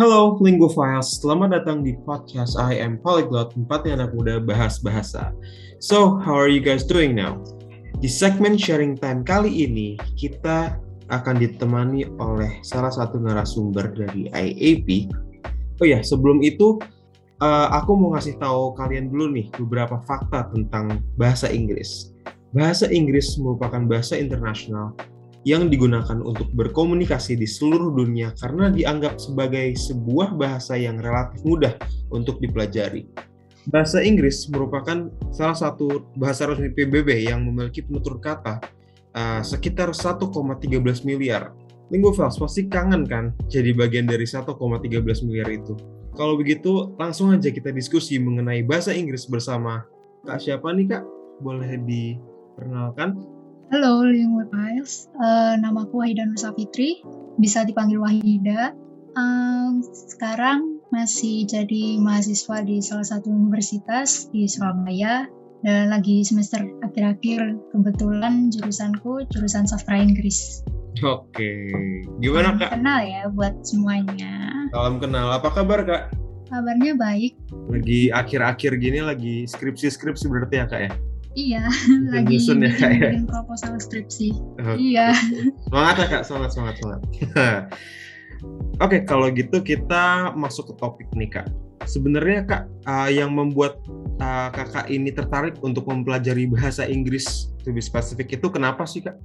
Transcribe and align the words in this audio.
Halo 0.00 0.40
Lingophiles, 0.40 1.20
selamat 1.20 1.60
datang 1.60 1.84
di 1.84 1.92
podcast 2.08 2.56
I 2.56 2.80
Am 2.80 2.96
Polyglot, 3.04 3.52
tempatnya 3.52 4.00
anak 4.00 4.16
muda 4.16 4.40
bahas 4.40 4.80
bahasa. 4.80 5.28
So, 5.76 6.16
how 6.24 6.32
are 6.32 6.48
you 6.48 6.64
guys 6.64 6.88
doing 6.88 7.12
now? 7.12 7.36
Di 8.00 8.08
segmen 8.08 8.56
sharing 8.56 8.96
time 8.96 9.28
kali 9.28 9.52
ini, 9.52 10.00
kita 10.16 10.80
akan 11.12 11.36
ditemani 11.36 12.16
oleh 12.16 12.64
salah 12.64 12.88
satu 12.88 13.20
narasumber 13.20 13.92
dari 13.92 14.32
IAP. 14.32 15.12
Oh 15.76 15.84
ya, 15.84 16.00
sebelum 16.00 16.40
itu, 16.40 16.80
uh, 17.44 17.68
aku 17.68 17.92
mau 17.92 18.16
ngasih 18.16 18.40
tahu 18.40 18.72
kalian 18.80 19.12
dulu 19.12 19.36
nih 19.36 19.52
beberapa 19.60 20.00
fakta 20.08 20.48
tentang 20.48 21.04
bahasa 21.20 21.52
Inggris. 21.52 22.16
Bahasa 22.56 22.88
Inggris 22.88 23.36
merupakan 23.36 23.84
bahasa 23.84 24.16
internasional 24.16 24.96
yang 25.48 25.72
digunakan 25.72 26.20
untuk 26.20 26.52
berkomunikasi 26.52 27.36
di 27.36 27.48
seluruh 27.48 27.96
dunia 27.96 28.36
karena 28.36 28.68
dianggap 28.68 29.16
sebagai 29.16 29.72
sebuah 29.72 30.36
bahasa 30.36 30.76
yang 30.76 31.00
relatif 31.00 31.40
mudah 31.48 31.72
untuk 32.12 32.36
dipelajari. 32.44 33.08
Bahasa 33.68 34.04
Inggris 34.04 34.48
merupakan 34.48 35.08
salah 35.32 35.56
satu 35.56 36.12
bahasa 36.16 36.48
resmi 36.48 36.72
PBB 36.72 37.28
yang 37.28 37.44
memiliki 37.44 37.84
penutur 37.84 38.20
kata 38.20 38.60
uh, 39.16 39.40
sekitar 39.44 39.92
1,13 39.92 40.28
miliar. 41.08 41.52
Linguafiles 41.90 42.38
pasti 42.38 42.70
kangen 42.70 43.02
kan 43.04 43.34
jadi 43.50 43.74
bagian 43.74 44.06
dari 44.06 44.24
1,13 44.24 44.48
miliar 45.26 45.48
itu. 45.50 45.76
Kalau 46.16 46.36
begitu, 46.36 46.94
langsung 47.00 47.32
aja 47.32 47.48
kita 47.48 47.72
diskusi 47.72 48.20
mengenai 48.20 48.60
bahasa 48.66 48.92
Inggris 48.92 49.24
bersama 49.24 49.86
Kak 50.20 50.36
siapa 50.36 50.68
nih 50.76 50.86
Kak? 50.96 51.04
Boleh 51.40 51.80
diperkenalkan? 51.80 53.39
Halo, 53.70 54.02
Lingwood 54.02 54.50
Miles. 54.50 55.06
Uh, 55.14 55.54
namaku 55.54 56.02
Wahida 56.02 56.26
Nusa 56.26 56.50
Fitri, 56.58 57.06
bisa 57.38 57.62
dipanggil 57.62 58.02
Wahida. 58.02 58.74
Um, 59.14 59.78
sekarang 60.10 60.82
masih 60.90 61.46
jadi 61.46 62.02
mahasiswa 62.02 62.66
di 62.66 62.82
salah 62.82 63.06
satu 63.06 63.30
universitas 63.30 64.26
di 64.34 64.50
Surabaya 64.50 65.30
dan 65.62 65.94
lagi 65.94 66.26
semester 66.26 66.66
akhir-akhir 66.82 67.70
kebetulan 67.70 68.50
jurusanku 68.50 69.30
jurusan 69.30 69.70
sastra 69.70 70.02
Inggris. 70.02 70.66
Oke, 71.06 71.70
gimana 72.18 72.58
kak? 72.58 72.74
Kenal 72.74 73.06
ya 73.06 73.30
buat 73.30 73.54
semuanya. 73.62 74.50
Salam 74.74 74.98
kenal. 74.98 75.30
Apa 75.30 75.46
kabar 75.54 75.86
kak? 75.86 76.10
Kabarnya 76.50 76.98
baik. 76.98 77.38
Lagi 77.70 78.10
akhir-akhir 78.10 78.82
gini 78.82 78.98
lagi 78.98 79.46
skripsi-skripsi 79.46 80.26
berarti 80.26 80.58
ya 80.58 80.66
kak 80.66 80.82
ya? 80.82 80.92
Iya, 81.40 81.64
lagi 82.12 82.36
Nyusun 82.36 82.60
ya, 82.60 82.72
Kak, 82.76 82.90
ya? 82.92 83.10
bikin 83.16 83.24
proposal 83.24 83.72
skripsi. 83.80 84.28
Oke. 84.60 84.76
Iya. 84.76 85.16
Semangat 85.64 85.94
ya 85.96 86.06
kak, 86.12 86.22
semangat, 86.28 86.50
semangat, 86.52 86.74
semangat. 86.76 87.00
Oke, 88.84 89.04
kalau 89.04 89.28
gitu 89.32 89.60
kita 89.64 90.32
masuk 90.36 90.72
ke 90.72 90.74
topik 90.80 91.08
nih 91.16 91.28
kak. 91.32 91.46
Sebenarnya 91.88 92.44
kak, 92.44 92.62
uh, 92.84 93.08
yang 93.08 93.32
membuat 93.32 93.80
uh, 94.20 94.52
kakak 94.52 94.88
ini 94.92 95.12
tertarik 95.12 95.56
untuk 95.64 95.88
mempelajari 95.88 96.44
bahasa 96.48 96.84
Inggris 96.84 97.52
lebih 97.64 97.80
spesifik 97.80 98.36
itu 98.36 98.46
kenapa 98.52 98.84
sih 98.84 99.00
kak? 99.00 99.16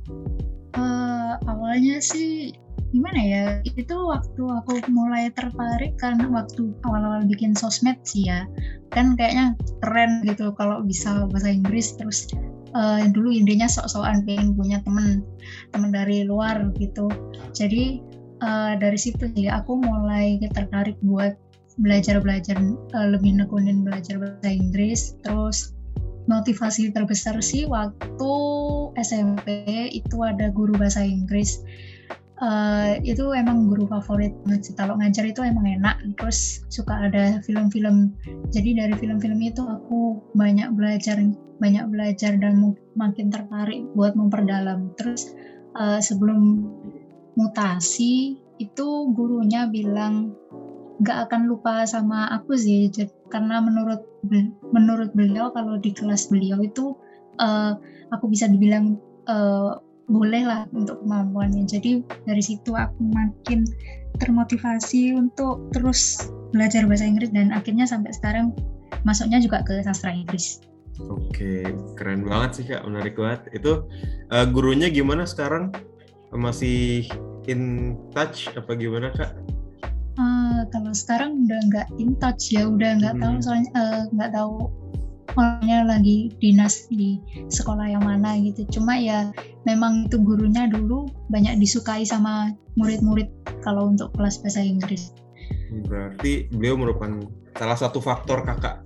Eh, 0.76 1.05
awalnya 1.44 2.00
sih 2.00 2.56
gimana 2.96 3.20
ya 3.20 3.44
itu 3.68 3.92
waktu 3.92 4.40
aku 4.40 4.80
mulai 4.88 5.28
tertarik 5.36 6.00
karena 6.00 6.32
waktu 6.32 6.72
awal-awal 6.88 7.28
bikin 7.28 7.52
sosmed 7.52 8.00
sih 8.08 8.28
ya. 8.32 8.48
Kan 8.96 9.20
kayaknya 9.20 9.60
keren 9.84 10.24
gitu 10.24 10.56
kalau 10.56 10.80
bisa 10.86 11.28
bahasa 11.28 11.52
Inggris 11.52 12.00
terus 12.00 12.32
uh, 12.72 13.04
dulu 13.12 13.32
intinya 13.36 13.68
sok-sokan 13.68 14.24
pengen 14.24 14.56
punya 14.56 14.80
temen 14.84 15.28
temen 15.76 15.92
dari 15.92 16.24
luar 16.24 16.72
gitu. 16.80 17.12
Jadi 17.52 18.00
uh, 18.40 18.80
dari 18.80 18.96
situ 18.96 19.28
sih 19.36 19.52
aku 19.52 19.80
mulai 19.80 20.40
tertarik 20.56 20.96
buat 21.04 21.36
belajar-belajar 21.76 22.56
uh, 22.96 23.08
lebih 23.12 23.36
nekunin 23.36 23.84
belajar 23.84 24.20
bahasa 24.20 24.48
Inggris. 24.48 25.20
Terus 25.20 25.76
motivasi 26.26 26.90
terbesar 26.90 27.38
sih 27.42 27.70
waktu 27.70 28.34
SMP 28.98 29.48
itu 29.92 30.18
ada 30.24 30.50
guru 30.52 30.76
bahasa 30.76 31.04
Inggris. 31.04 31.62
Uh, 32.36 33.00
itu 33.08 33.32
emang 33.32 33.72
guru 33.72 33.88
favorit 33.88 34.36
kalau 34.76 35.00
ngajar 35.00 35.24
itu 35.24 35.40
emang 35.44 35.68
enak. 35.80 35.96
Terus 36.20 36.68
suka 36.68 37.08
ada 37.08 37.40
film-film. 37.48 38.12
Jadi 38.52 38.76
dari 38.76 38.96
film-film 39.00 39.40
itu 39.40 39.64
aku 39.64 40.20
banyak 40.36 40.76
belajar 40.76 41.16
banyak 41.56 41.88
belajar 41.88 42.36
dan 42.36 42.76
makin 43.00 43.32
tertarik 43.32 43.88
buat 43.96 44.20
memperdalam. 44.20 44.92
Terus 45.00 45.32
uh, 45.80 46.04
sebelum 46.04 46.68
mutasi 47.40 48.40
itu 48.60 48.88
gurunya 49.12 49.68
bilang 49.68 50.36
nggak 51.00 51.28
akan 51.32 51.48
lupa 51.48 51.88
sama 51.88 52.28
aku 52.36 52.60
sih. 52.60 52.92
Karena 53.32 53.64
menurut 53.64 54.04
menurut 54.76 55.16
beliau 55.16 55.56
kalau 55.56 55.80
di 55.80 55.96
kelas 55.96 56.28
beliau 56.28 56.60
itu 56.60 57.00
uh, 57.40 57.76
aku 58.14 58.30
bisa 58.32 58.48
dibilang 58.48 59.00
uh, 59.28 59.80
boleh 60.06 60.46
lah 60.46 60.70
untuk 60.74 61.02
kemampuannya. 61.02 61.66
Jadi 61.66 62.06
dari 62.30 62.44
situ 62.44 62.78
aku 62.78 63.02
makin 63.02 63.66
termotivasi 64.22 65.18
untuk 65.18 65.68
terus 65.76 66.30
belajar 66.56 66.88
bahasa 66.88 67.04
Inggris 67.04 67.34
dan 67.36 67.52
akhirnya 67.52 67.84
sampai 67.84 68.16
sekarang 68.16 68.56
masuknya 69.04 69.42
juga 69.44 69.66
ke 69.66 69.82
sastra 69.84 70.14
Inggris. 70.14 70.62
Oke, 71.12 71.68
keren 72.00 72.24
banget 72.24 72.50
sih 72.56 72.66
kak, 72.72 72.88
menarik 72.88 73.20
banget. 73.20 73.52
Itu 73.52 73.84
uh, 74.32 74.46
gurunya 74.48 74.88
gimana 74.88 75.28
sekarang? 75.28 75.76
Masih 76.32 77.08
in 77.48 77.96
touch 78.16 78.48
apa 78.56 78.72
gimana 78.80 79.12
kak? 79.12 79.36
Uh, 80.16 80.64
kalau 80.72 80.96
sekarang 80.96 81.44
udah 81.44 81.60
nggak 81.68 81.88
in 82.00 82.16
touch 82.16 82.56
ya, 82.56 82.64
udah 82.72 82.96
nggak 83.04 83.20
hmm. 83.20 83.24
tahu 83.24 83.36
soalnya 83.44 83.70
eh, 83.76 84.02
nggak 84.16 84.32
uh, 84.32 84.36
tahu 84.40 84.56
orangnya 85.34 85.84
lagi 85.84 86.30
dinas 86.38 86.86
di 86.94 87.18
sekolah 87.50 87.90
yang 87.90 88.06
mana 88.06 88.38
gitu. 88.40 88.66
Cuma 88.70 88.96
ya 88.96 89.34
memang 89.66 90.06
itu 90.06 90.22
gurunya 90.22 90.70
dulu 90.70 91.10
banyak 91.34 91.58
disukai 91.58 92.06
sama 92.06 92.54
murid-murid 92.78 93.28
kalau 93.66 93.90
untuk 93.90 94.14
kelas 94.14 94.40
bahasa 94.46 94.62
Inggris. 94.62 95.12
Berarti 95.90 96.48
beliau 96.54 96.78
merupakan 96.78 97.26
salah 97.58 97.78
satu 97.80 98.00
faktor 98.04 98.46
kakak 98.46 98.84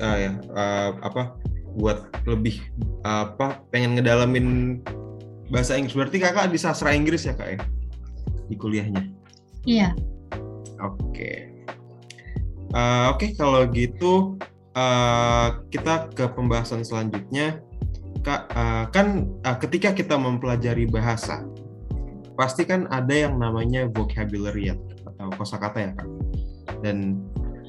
uh, 0.00 0.16
ya 0.18 0.32
uh, 0.54 0.90
apa 1.02 1.34
buat 1.74 2.06
lebih 2.28 2.62
uh, 3.02 3.34
apa 3.34 3.66
pengen 3.74 3.98
ngedalamin 3.98 4.80
bahasa 5.50 5.76
Inggris. 5.76 5.98
Berarti 5.98 6.22
kakak 6.22 6.54
di 6.54 6.58
sastra 6.58 6.94
Inggris 6.94 7.26
ya 7.26 7.34
kak 7.34 7.58
ya? 7.58 7.60
Di 8.48 8.56
kuliahnya? 8.56 9.02
Iya. 9.64 9.90
Oke. 10.82 11.10
Okay. 11.10 11.38
uh, 12.76 13.10
oke 13.14 13.24
okay, 13.24 13.30
kalau 13.36 13.64
gitu 13.72 14.36
uh, 14.74 15.64
kita 15.70 16.10
ke 16.12 16.26
pembahasan 16.34 16.82
selanjutnya. 16.84 17.62
Kak 18.24 18.42
uh, 18.54 18.84
kan 18.88 19.28
uh, 19.44 19.58
ketika 19.58 19.92
kita 19.92 20.16
mempelajari 20.16 20.88
bahasa 20.88 21.44
pasti 22.34 22.66
kan 22.66 22.90
ada 22.90 23.12
yang 23.12 23.38
namanya 23.38 23.86
vocabulary 23.90 24.72
ya, 24.72 24.76
atau 25.06 25.30
kosakata 25.38 25.78
ya 25.78 25.90
kak. 25.94 26.08
Dan 26.82 27.20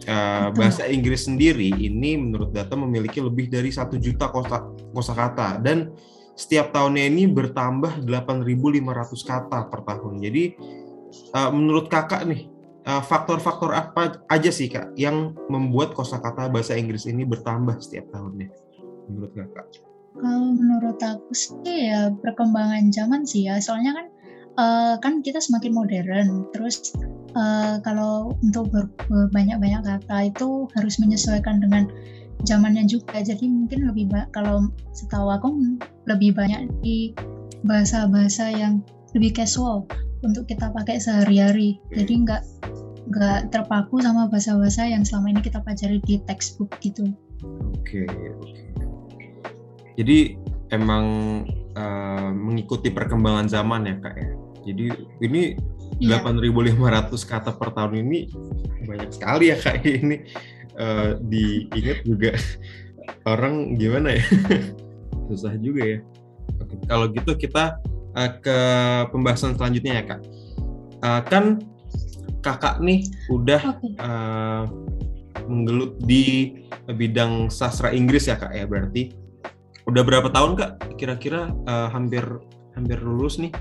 uh, 0.10 0.50
bahasa 0.56 0.90
Inggris 0.90 1.28
sendiri 1.28 1.70
ini 1.76 2.18
menurut 2.18 2.56
data 2.56 2.74
memiliki 2.74 3.22
lebih 3.22 3.52
dari 3.52 3.70
satu 3.70 4.00
juta 4.00 4.32
kosa 4.32 4.64
kosakata. 4.96 5.60
Dan 5.62 5.94
setiap 6.36 6.72
tahunnya 6.72 7.04
ini 7.08 7.32
bertambah 7.32 8.04
8.500 8.08 9.30
kata 9.30 9.60
per 9.70 9.82
tahun. 9.86 10.14
Jadi 10.24 10.44
uh, 11.36 11.52
menurut 11.52 11.92
kakak 11.92 12.26
nih 12.26 12.55
Eh, 12.55 12.55
faktor-faktor 12.86 13.74
uh, 13.74 13.82
apa 13.82 14.22
aja 14.30 14.54
sih 14.54 14.70
kak 14.70 14.94
yang 14.94 15.34
membuat 15.50 15.98
kosakata 15.98 16.46
bahasa 16.54 16.78
Inggris 16.78 17.10
ini 17.10 17.26
bertambah 17.26 17.82
setiap 17.82 18.14
tahunnya 18.14 18.54
menurut 19.10 19.34
kakak? 19.34 19.66
Kalau 20.16 20.54
menurut 20.54 21.00
aku 21.02 21.34
sih 21.34 21.90
ya 21.92 22.14
perkembangan 22.14 22.94
zaman 22.94 23.26
sih 23.26 23.50
ya. 23.50 23.58
Soalnya 23.58 23.92
kan 23.98 24.06
uh, 24.62 24.94
kan 25.02 25.26
kita 25.26 25.42
semakin 25.42 25.74
modern. 25.74 26.46
Terus 26.54 26.94
uh, 27.34 27.82
kalau 27.82 28.38
untuk 28.46 28.70
banyak-banyak 29.34 29.82
kata 29.82 30.30
itu 30.30 30.70
harus 30.78 30.96
menyesuaikan 31.02 31.60
dengan 31.60 31.90
zamannya 32.46 32.86
juga. 32.86 33.20
Jadi 33.20 33.50
mungkin 33.50 33.90
lebih 33.90 34.14
kalau 34.30 34.70
setahu 34.94 35.34
aku 35.34 35.80
lebih 36.06 36.38
banyak 36.38 36.70
di 36.86 37.18
bahasa-bahasa 37.66 38.54
yang 38.54 38.86
lebih 39.18 39.34
casual 39.42 39.90
untuk 40.26 40.50
kita 40.50 40.74
pakai 40.74 40.98
sehari-hari. 40.98 41.78
Jadi 41.94 42.26
nggak 42.26 42.42
nggak 43.06 43.54
terpaku 43.54 44.02
sama 44.02 44.26
bahasa-bahasa 44.26 44.90
yang 44.90 45.06
selama 45.06 45.38
ini 45.38 45.42
kita 45.46 45.62
pelajari 45.62 46.02
di 46.02 46.18
textbook 46.26 46.74
gitu. 46.82 47.14
Oke 47.78 48.10
okay, 48.10 48.34
jadi 49.96 50.36
emang 50.76 51.06
uh, 51.78 52.30
mengikuti 52.36 52.92
perkembangan 52.92 53.48
zaman 53.48 53.88
ya 53.88 53.96
kak 54.04 54.16
ya? 54.20 54.30
Jadi 54.66 54.86
ini 55.24 55.42
yeah. 56.02 56.20
Iya. 56.20 56.28
8.500 56.28 57.32
kata 57.32 57.56
per 57.56 57.72
tahun 57.72 58.04
ini 58.04 58.20
banyak 58.84 59.10
sekali 59.16 59.54
ya 59.54 59.58
kak 59.60 59.82
ini. 59.88 60.26
Uh, 60.76 61.16
diingat 61.32 62.04
juga 62.04 62.36
orang 63.24 63.80
gimana 63.80 64.20
ya? 64.20 64.26
Susah 65.32 65.56
juga 65.56 65.88
ya. 65.88 66.00
Oke 66.60 66.76
kalau 66.92 67.08
gitu 67.16 67.32
kita 67.40 67.80
uh, 68.16 68.32
ke 68.40 68.58
pembahasan 69.12 69.54
selanjutnya 69.60 70.02
ya 70.02 70.04
kak. 70.08 70.22
Uh, 71.04 71.22
kan 71.28 71.46
kakak 72.42 72.82
nih 72.82 73.06
udah 73.30 73.62
okay. 73.76 73.94
uh, 74.02 74.64
menggelut 75.46 76.00
di 76.02 76.56
bidang 76.90 77.54
sastra 77.54 77.94
Inggris 77.94 78.26
ya 78.32 78.40
kak 78.40 78.56
ya. 78.56 78.66
Berarti 78.66 79.14
udah 79.86 80.02
berapa 80.02 80.32
tahun 80.34 80.58
kak? 80.58 80.72
Kira-kira 80.98 81.54
uh, 81.70 81.92
hampir 81.94 82.24
hampir 82.74 82.98
lulus 83.04 83.38
nih. 83.38 83.54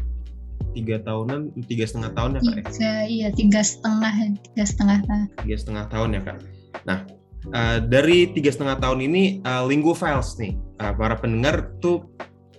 Tiga 0.74 0.98
tahunan 1.06 1.54
tiga 1.70 1.86
setengah 1.86 2.10
tahun 2.18 2.30
ya 2.34 2.40
kak 2.42 2.54
tiga, 2.66 2.82
ya 2.82 2.96
iya 3.06 3.28
tiga 3.30 3.62
setengah 3.62 4.10
tiga 4.42 4.64
setengah 4.66 4.98
tahun 5.06 5.24
tiga 5.46 5.56
setengah 5.62 5.84
tahun 5.86 6.08
ya 6.10 6.20
kak. 6.26 6.38
Nah 6.82 6.98
uh, 7.54 7.78
dari 7.78 8.26
tiga 8.34 8.50
setengah 8.50 8.82
tahun 8.82 9.06
ini 9.06 9.22
uh, 9.46 9.62
Linggo 9.70 9.94
Files 9.94 10.34
nih 10.34 10.58
uh, 10.82 10.90
para 10.98 11.14
pendengar 11.14 11.70
tuh 11.78 12.02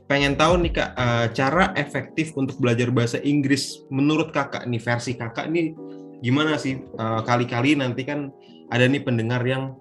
pengen 0.06 0.38
tahu 0.38 0.62
nih 0.62 0.74
kak 0.74 0.92
uh, 0.94 1.28
cara 1.34 1.74
efektif 1.74 2.38
untuk 2.38 2.62
belajar 2.62 2.94
bahasa 2.94 3.18
Inggris 3.25 3.81
menurut 3.90 4.30
kakak 4.30 4.69
nih 4.69 4.81
versi 4.81 5.18
kakak 5.18 5.50
nih 5.50 5.74
gimana 6.22 6.57
sih? 6.62 6.78
Uh, 6.98 7.22
kali-kali 7.25 7.74
nanti 7.74 8.06
kan 8.06 8.30
ada 8.69 8.86
nih 8.86 9.02
pendengar 9.02 9.42
yang 9.46 9.74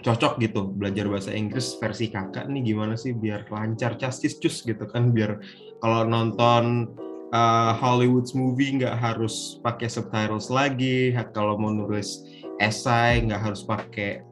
cocok 0.00 0.38
gitu 0.40 0.72
belajar 0.72 1.10
bahasa 1.10 1.34
Inggris 1.34 1.76
versi 1.76 2.08
kakak 2.08 2.48
nih 2.48 2.72
gimana 2.72 2.94
sih 2.96 3.12
biar 3.12 3.44
lancar 3.52 4.00
casis 4.00 4.40
cus 4.40 4.64
gitu 4.64 4.88
kan? 4.88 5.12
Biar 5.12 5.36
kalau 5.84 6.08
nonton 6.08 6.96
uh, 7.36 7.72
Hollywood 7.76 8.28
movie 8.32 8.80
nggak 8.80 8.96
harus 8.96 9.60
pakai 9.60 9.92
subtitles 9.92 10.48
lagi 10.48 11.12
kalau 11.36 11.60
mau 11.60 11.68
nulis 11.68 12.24
esai 12.56 13.20
nggak 13.20 13.52
harus 13.52 13.60
pakai 13.68 14.24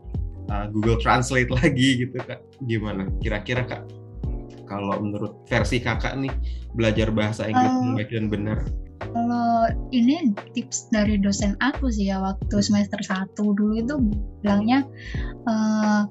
uh, 0.48 0.64
Google 0.72 0.96
Translate 0.96 1.52
lagi 1.60 2.08
gitu 2.08 2.16
kak. 2.24 2.40
Gimana? 2.64 3.04
Kira-kira 3.20 3.68
kak 3.68 3.95
kalau 4.66 4.98
menurut 5.00 5.32
versi 5.46 5.80
kakak 5.80 6.18
nih 6.18 6.34
belajar 6.74 7.08
bahasa 7.14 7.48
Inggris 7.48 7.72
uh, 7.72 7.94
baik 7.96 8.10
dan 8.12 8.26
benar 8.28 8.58
kalau 9.00 9.70
ini 9.92 10.34
tips 10.52 10.92
dari 10.92 11.16
dosen 11.16 11.56
aku 11.64 11.88
sih 11.88 12.12
ya 12.12 12.20
waktu 12.20 12.56
semester 12.60 13.00
1 13.00 13.32
dulu 13.36 13.80
itu 13.80 13.94
bilangnya 14.44 14.84
uh, 15.48 16.04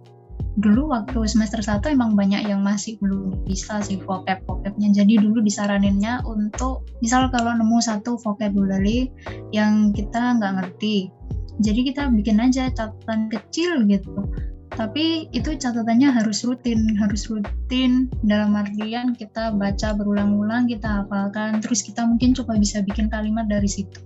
dulu 0.55 0.95
waktu 0.95 1.27
semester 1.27 1.59
1 1.59 1.83
emang 1.91 2.15
banyak 2.15 2.47
yang 2.47 2.63
masih 2.63 2.95
belum 3.03 3.43
bisa 3.43 3.83
sih 3.83 3.99
vocab-vocabnya. 3.99 4.87
Jadi 4.95 5.19
dulu 5.19 5.43
disaraninnya 5.43 6.23
untuk 6.23 6.87
misal 7.03 7.27
kalau 7.27 7.51
nemu 7.51 7.77
satu 7.83 8.15
vocabulary 8.15 9.11
yang 9.51 9.91
kita 9.91 10.39
nggak 10.39 10.53
ngerti. 10.63 11.11
Jadi 11.59 11.91
kita 11.91 12.07
bikin 12.11 12.39
aja 12.39 12.71
catatan 12.71 13.27
kecil 13.31 13.83
gitu 13.87 14.27
tapi 14.75 15.31
itu 15.31 15.55
catatannya 15.55 16.11
harus 16.11 16.43
rutin 16.43 16.99
harus 16.99 17.31
rutin. 17.31 18.11
Dalam 18.27 18.55
artian 18.59 19.15
kita 19.15 19.55
baca 19.55 19.95
berulang-ulang 19.95 20.67
kita 20.67 21.03
hafalkan 21.03 21.63
terus 21.63 21.79
kita 21.79 22.03
mungkin 22.03 22.35
coba 22.35 22.59
bisa 22.59 22.83
bikin 22.83 23.07
kalimat 23.07 23.47
dari 23.47 23.71
situ. 23.71 24.03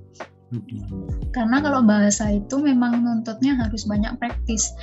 Karena 1.34 1.62
kalau 1.62 1.86
bahasa 1.86 2.34
itu 2.34 2.62
memang 2.62 3.02
nuntutnya 3.02 3.58
harus 3.58 3.86
banyak 3.86 4.14
praktis. 4.22 4.74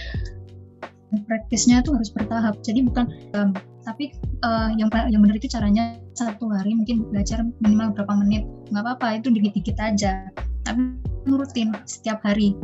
Praktisnya 1.27 1.87
itu 1.87 1.95
harus 1.95 2.11
bertahap. 2.11 2.59
Jadi 2.67 2.83
bukan 2.83 3.07
um, 3.39 3.55
tapi 3.87 4.11
uh, 4.43 4.75
yang 4.75 4.91
yang 5.07 5.23
benar 5.23 5.39
itu 5.39 5.47
caranya 5.47 6.03
satu 6.19 6.51
hari 6.51 6.75
mungkin 6.75 7.07
belajar 7.15 7.47
minimal 7.63 7.95
berapa 7.95 8.15
menit. 8.27 8.43
Nggak 8.75 8.83
apa-apa 8.83 9.23
itu 9.23 9.31
dikit-dikit 9.31 9.79
aja. 9.79 10.27
Tapi 10.67 10.99
rutin 11.31 11.75
setiap 11.87 12.23
hari 12.27 12.55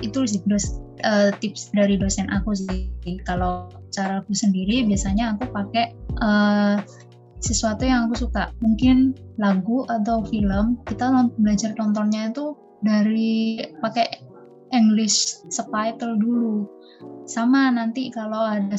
itu 0.00 0.24
sih 0.24 0.40
dos, 0.48 0.80
uh, 1.04 1.28
tips 1.42 1.74
dari 1.76 2.00
dosen 2.00 2.30
aku 2.32 2.56
sih. 2.56 2.88
Kalau 3.28 3.68
cara 3.92 4.24
aku 4.24 4.32
sendiri 4.32 4.88
biasanya 4.88 5.36
aku 5.36 5.52
pakai 5.52 5.92
uh, 6.22 6.80
sesuatu 7.42 7.84
yang 7.84 8.08
aku 8.08 8.24
suka. 8.28 8.54
Mungkin 8.62 9.12
lagu 9.36 9.84
atau 9.90 10.24
film 10.24 10.80
kita 10.88 11.10
belajar 11.36 11.74
nontonnya 11.76 12.32
itu 12.32 12.56
dari 12.80 13.60
pakai 13.82 14.06
English 14.72 15.44
subtitle 15.52 16.16
dulu. 16.16 16.64
Sama 17.28 17.68
nanti 17.74 18.08
kalau 18.14 18.46
ada 18.46 18.78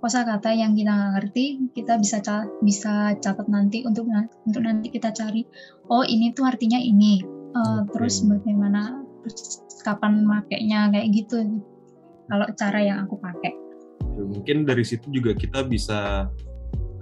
kosakata 0.00 0.54
yang 0.54 0.78
kita 0.78 0.92
nggak 0.92 1.12
ngerti 1.18 1.44
kita 1.74 1.98
bisa 1.98 2.22
cat 2.22 2.46
bisa 2.62 3.16
catat 3.18 3.48
nanti 3.48 3.82
untuk 3.82 4.06
untuk 4.44 4.62
nanti 4.62 4.92
kita 4.92 5.10
cari 5.10 5.42
oh 5.90 6.06
ini 6.06 6.32
tuh 6.32 6.46
artinya 6.46 6.78
ini. 6.78 7.22
Uh, 7.56 7.88
terus 7.88 8.20
bagaimana 8.20 9.05
terus 9.26 9.66
kapan 9.82 10.22
makainya 10.22 10.94
kayak 10.94 11.10
gitu. 11.10 11.62
Kalau 12.30 12.46
cara 12.54 12.78
yang 12.78 12.98
aku 13.02 13.18
pakai. 13.18 13.52
Mungkin 14.14 14.62
dari 14.62 14.86
situ 14.86 15.10
juga 15.10 15.34
kita 15.34 15.66
bisa 15.66 16.30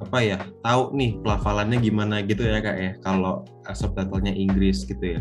apa 0.02 0.18
ya 0.20 0.42
tahu 0.66 0.96
nih 0.96 1.20
pelafalannya 1.22 1.78
gimana 1.84 2.24
gitu 2.24 2.48
ya 2.48 2.64
kak 2.64 2.76
ya. 2.80 2.92
Kalau 3.04 3.44
subtitlenya 3.68 4.32
Inggris 4.32 4.88
gitu 4.88 5.20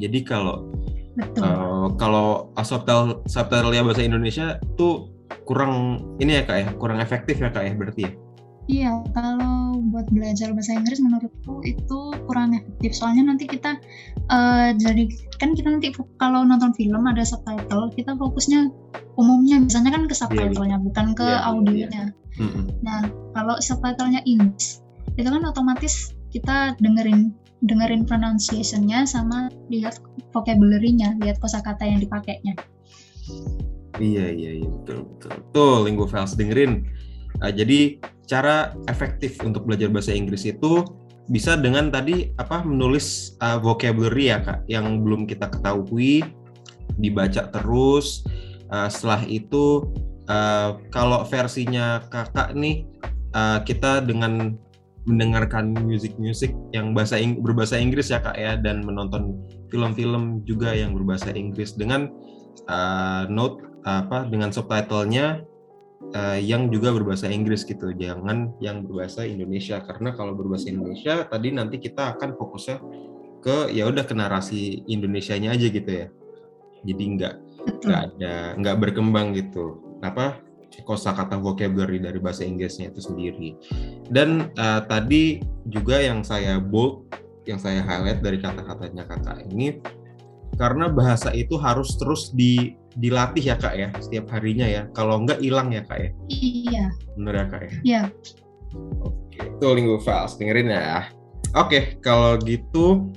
Jadi 0.00 0.24
kalau 0.24 0.72
Uh, 1.14 1.94
kalau 1.94 2.50
subtitle 2.66 3.22
subtitle 3.30 3.70
bahasa 3.70 4.02
Indonesia 4.02 4.58
tuh 4.74 5.14
kurang 5.46 6.02
ini 6.18 6.34
ya 6.34 6.42
kak 6.42 6.58
ya. 6.58 6.68
Kurang 6.74 6.98
efektif 6.98 7.38
ya 7.38 7.54
kak 7.54 7.70
ya 7.70 7.72
berarti 7.78 8.02
ya? 8.02 8.12
Iya, 8.66 8.92
kalau 9.14 9.53
buat 9.94 10.10
belajar 10.10 10.50
bahasa 10.50 10.74
Inggris 10.74 10.98
menurutku 10.98 11.62
itu 11.62 12.00
kurang 12.26 12.58
efektif. 12.58 12.98
Soalnya 12.98 13.30
nanti 13.30 13.46
kita 13.46 13.78
uh, 14.26 14.74
jadi 14.74 15.06
kan 15.38 15.54
kita 15.54 15.70
nanti 15.70 15.94
kalau 16.18 16.42
nonton 16.42 16.74
film 16.74 17.06
ada 17.06 17.22
subtitle, 17.22 17.94
kita 17.94 18.18
fokusnya 18.18 18.74
umumnya 19.14 19.62
biasanya 19.62 19.94
kan 19.94 20.02
ke 20.10 20.14
iya, 20.18 20.20
subtitlenya, 20.26 20.76
yeah. 20.82 20.82
bukan 20.82 21.06
ke 21.14 21.22
yeah, 21.22 21.46
audionya. 21.46 22.04
Yeah. 22.10 22.42
Mm 22.42 22.48
-hmm. 22.50 22.64
Nah, 22.82 23.00
kalau 23.38 23.54
subtitlenya 23.62 24.26
Inggris, 24.26 24.82
itu 25.14 25.28
kan 25.30 25.46
otomatis 25.46 26.10
kita 26.34 26.74
dengerin 26.82 27.30
dengerin 27.62 28.02
pronunciation-nya 28.02 29.06
sama 29.06 29.48
lihat 29.70 30.02
vocabulary-nya, 30.34 31.14
lihat 31.22 31.38
kosakata 31.38 31.86
yang 31.86 32.02
dipakainya. 32.02 32.58
Iya, 34.02 34.26
iya, 34.34 34.50
iya, 34.58 34.68
betul, 34.68 35.06
betul. 35.06 35.32
Tuh, 35.54 35.86
Linggo 35.86 36.04
dengerin. 36.10 36.82
Uh, 37.42 37.50
jadi 37.50 37.98
cara 38.24 38.72
efektif 38.88 39.40
untuk 39.42 39.66
belajar 39.66 39.90
bahasa 39.90 40.14
Inggris 40.14 40.46
itu 40.48 40.84
bisa 41.24 41.56
dengan 41.56 41.88
tadi 41.88 42.36
apa 42.36 42.60
menulis 42.60 43.36
uh, 43.40 43.56
vocabulary 43.56 44.28
ya 44.28 44.44
kak 44.44 44.60
yang 44.68 45.00
belum 45.00 45.24
kita 45.24 45.48
ketahui 45.48 46.24
dibaca 47.00 47.48
terus. 47.48 48.24
Uh, 48.68 48.88
setelah 48.88 49.22
itu 49.28 49.86
uh, 50.28 50.80
kalau 50.92 51.24
versinya 51.28 52.04
kakak 52.08 52.52
nih 52.56 52.84
uh, 53.36 53.60
kita 53.64 54.04
dengan 54.04 54.56
mendengarkan 55.04 55.76
musik-musik 55.84 56.56
yang 56.72 56.96
bahasa 56.96 57.20
Ing 57.20 57.44
berbahasa 57.44 57.76
Inggris 57.76 58.08
ya 58.08 58.24
kak 58.24 58.40
ya 58.40 58.56
dan 58.56 58.80
menonton 58.88 59.36
film-film 59.68 60.40
juga 60.48 60.72
yang 60.72 60.96
berbahasa 60.96 61.28
Inggris 61.36 61.76
dengan 61.76 62.08
uh, 62.72 63.28
note 63.28 63.60
apa 63.84 64.24
dengan 64.32 64.48
subtitlenya 64.48 65.44
uh, 66.12 66.38
yang 66.38 66.68
juga 66.68 66.92
berbahasa 66.92 67.32
Inggris 67.32 67.64
gitu, 67.64 67.94
jangan 67.96 68.52
yang 68.60 68.84
berbahasa 68.84 69.24
Indonesia 69.24 69.80
karena 69.80 70.12
kalau 70.12 70.36
berbahasa 70.36 70.68
Indonesia 70.68 71.24
tadi 71.24 71.48
nanti 71.54 71.80
kita 71.80 72.18
akan 72.18 72.36
fokusnya 72.36 72.76
ke 73.40 73.72
ya 73.72 73.88
udah 73.88 74.04
ke 74.04 74.12
narasi 74.16 74.84
Indonesianya 74.88 75.56
aja 75.56 75.66
gitu 75.72 75.90
ya. 75.90 76.06
Jadi 76.84 77.04
nggak 77.16 77.34
nggak 77.88 78.00
ada 78.12 78.34
nggak 78.60 78.76
berkembang 78.80 79.32
gitu. 79.36 79.80
Apa 80.04 80.40
kosakata 80.82 81.38
vocabulary 81.38 82.02
dari 82.02 82.18
bahasa 82.18 82.42
Inggrisnya 82.42 82.90
itu 82.90 82.98
sendiri. 82.98 83.54
Dan 84.10 84.50
uh, 84.58 84.82
tadi 84.82 85.38
juga 85.70 86.02
yang 86.02 86.26
saya 86.26 86.58
bold, 86.58 87.06
yang 87.46 87.62
saya 87.62 87.84
highlight 87.84 88.18
dari 88.24 88.42
kata-katanya 88.42 89.06
kakak 89.06 89.46
ini, 89.54 89.78
karena 90.54 90.86
bahasa 90.90 91.34
itu 91.34 91.58
harus 91.58 91.94
terus 91.98 92.30
di 92.30 92.78
dilatih 92.94 93.54
ya 93.54 93.56
kak 93.58 93.74
ya 93.74 93.88
setiap 93.98 94.30
harinya 94.34 94.66
ya. 94.66 94.82
Kalau 94.94 95.22
enggak 95.22 95.42
hilang 95.42 95.74
ya 95.74 95.82
kak 95.82 95.98
ya? 95.98 96.10
Iya. 96.30 96.84
Bener 97.18 97.34
ya 97.34 97.46
kak 97.50 97.62
ya? 97.62 97.72
Iya. 97.82 98.02
Oke. 99.02 99.38
Itu 99.58 99.66
linggo 99.74 99.98
files 99.98 100.38
dengerin 100.38 100.70
ya. 100.70 101.10
Oke 101.54 101.98
kalau 102.02 102.38
gitu 102.42 103.10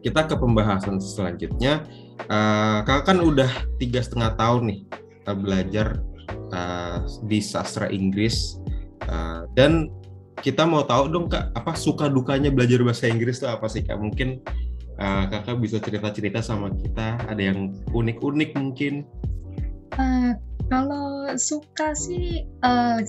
kita 0.00 0.26
ke 0.28 0.34
pembahasan 0.36 1.00
selanjutnya. 1.00 1.84
Uh, 2.30 2.86
kakak 2.86 3.12
kan 3.12 3.18
udah 3.18 3.50
tiga 3.82 3.98
setengah 3.98 4.38
tahun 4.38 4.62
nih 4.70 4.80
uh, 5.26 5.36
belajar 5.36 6.00
uh, 6.52 7.02
di 7.26 7.40
sastra 7.40 7.88
Inggris. 7.88 8.60
Uh, 9.08 9.48
dan 9.58 9.90
kita 10.42 10.66
mau 10.66 10.82
tahu 10.86 11.10
dong 11.10 11.26
kak 11.30 11.50
apa 11.54 11.72
suka 11.74 12.10
dukanya 12.10 12.50
belajar 12.50 12.82
bahasa 12.82 13.10
Inggris 13.10 13.40
itu 13.40 13.48
apa 13.48 13.66
sih 13.70 13.82
kak? 13.82 13.98
Mungkin 13.98 14.42
uh, 15.02 15.24
kakak 15.26 15.58
bisa 15.58 15.82
cerita-cerita 15.82 16.38
sama 16.38 16.70
kita? 16.70 17.18
Ada 17.26 17.52
yang 17.52 17.74
unik-unik 17.90 18.50
mungkin? 18.54 19.02
Uh, 19.98 20.38
kalau 20.70 21.34
suka 21.36 21.92
sih 21.92 22.46
uh, 22.62 23.02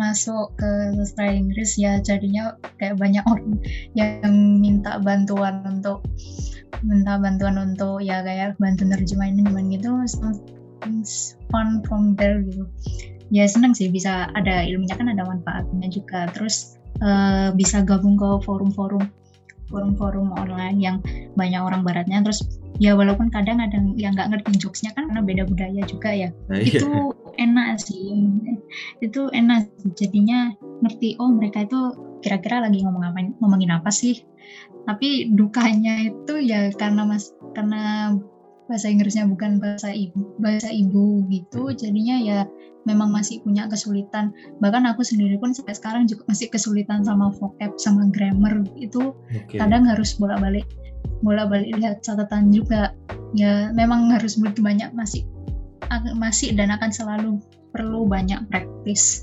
masuk 0.00 0.54
ke 0.56 0.70
sastra 0.96 1.28
Inggris 1.28 1.76
ya 1.76 2.00
jadinya 2.00 2.56
kayak 2.80 2.96
banyak 2.96 3.24
orang 3.28 3.60
yang 3.92 4.32
minta 4.60 4.96
bantuan 5.02 5.60
untuk 5.68 6.00
minta 6.80 7.20
bantuan 7.20 7.60
untuk 7.60 8.00
ya 8.00 8.24
kayak 8.24 8.56
bantu 8.56 8.88
nerjemahin 8.88 9.44
cuman 9.44 9.72
gitu. 9.72 9.90
Fun 11.52 11.84
from 11.84 12.16
there 12.16 12.40
gitu. 12.42 12.64
Ya 13.32 13.48
seneng 13.48 13.72
sih 13.72 13.88
bisa 13.88 14.28
ada 14.36 14.64
ilmunya 14.64 14.96
kan 14.96 15.08
ada 15.08 15.24
manfaatnya 15.24 15.88
juga. 15.88 16.28
Terus 16.32 16.76
uh, 17.00 17.52
bisa 17.54 17.84
gabung 17.84 18.16
ke 18.16 18.28
forum-forum 18.44 19.21
forum-forum 19.72 20.36
online 20.36 20.78
yang 20.78 20.96
banyak 21.34 21.58
orang 21.58 21.80
baratnya. 21.80 22.20
Terus 22.20 22.60
ya 22.76 22.92
walaupun 22.92 23.32
kadang 23.32 23.58
ada 23.64 23.80
yang 23.96 24.12
nggak 24.12 24.28
ngerti 24.28 24.60
jokesnya 24.60 24.92
kan 24.92 25.08
karena 25.08 25.24
beda 25.24 25.42
budaya 25.48 25.82
juga 25.88 26.12
ya. 26.12 26.28
Nah, 26.52 26.60
iya. 26.60 26.78
itu 26.78 26.92
enak 27.40 27.68
sih. 27.80 28.04
Itu 29.00 29.32
enak 29.32 29.72
jadinya 29.96 30.52
ngerti 30.84 31.16
oh 31.16 31.32
mereka 31.32 31.64
itu 31.64 31.96
kira-kira 32.22 32.62
lagi 32.62 32.84
ngomong 32.84 33.02
apa 33.02 33.18
ngomongin 33.40 33.72
apa 33.72 33.88
sih? 33.88 34.20
Tapi 34.84 35.32
dukanya 35.32 36.12
itu 36.12 36.34
ya 36.42 36.68
karena 36.76 37.08
mas 37.08 37.32
karena 37.56 38.14
bahasa 38.66 38.88
Inggrisnya 38.88 39.28
bukan 39.28 39.58
bahasa 39.58 39.90
ibu 39.90 40.36
bahasa 40.38 40.70
ibu 40.70 41.26
gitu. 41.28 41.72
Jadinya 41.74 42.16
ya 42.20 42.38
memang 42.84 43.14
masih 43.14 43.42
punya 43.42 43.70
kesulitan 43.70 44.34
bahkan 44.58 44.84
aku 44.88 45.06
sendiri 45.06 45.38
pun 45.38 45.54
sampai 45.54 45.74
sekarang 45.74 46.04
juga 46.10 46.26
masih 46.26 46.50
kesulitan 46.50 47.06
sama 47.06 47.30
vocab 47.38 47.78
sama 47.78 48.10
grammar 48.10 48.66
itu 48.78 49.14
Oke. 49.32 49.56
kadang 49.58 49.86
harus 49.86 50.18
bolak-balik 50.18 50.66
bolak-balik 51.22 51.70
lihat 51.78 52.02
catatan 52.02 52.50
juga 52.50 52.94
ya 53.38 53.70
memang 53.74 54.10
harus 54.10 54.38
butuh 54.38 54.62
banyak 54.62 54.90
masih 54.94 55.22
masih 56.18 56.56
dan 56.56 56.72
akan 56.72 56.90
selalu 56.90 57.30
perlu 57.70 58.08
banyak 58.08 58.38
praktis 58.50 59.22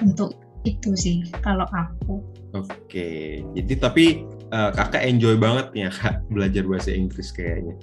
untuk 0.00 0.36
itu 0.66 0.94
sih 0.94 1.24
kalau 1.44 1.66
aku 1.70 2.22
Oke, 2.56 3.44
jadi 3.52 3.74
tapi 3.76 4.24
eh, 4.24 4.70
kakak 4.72 5.04
enjoy 5.04 5.36
banget 5.36 5.68
ya 5.76 5.88
kak 5.92 6.24
belajar 6.32 6.64
bahasa 6.64 6.96
Inggris 6.96 7.28
kayaknya. 7.28 7.76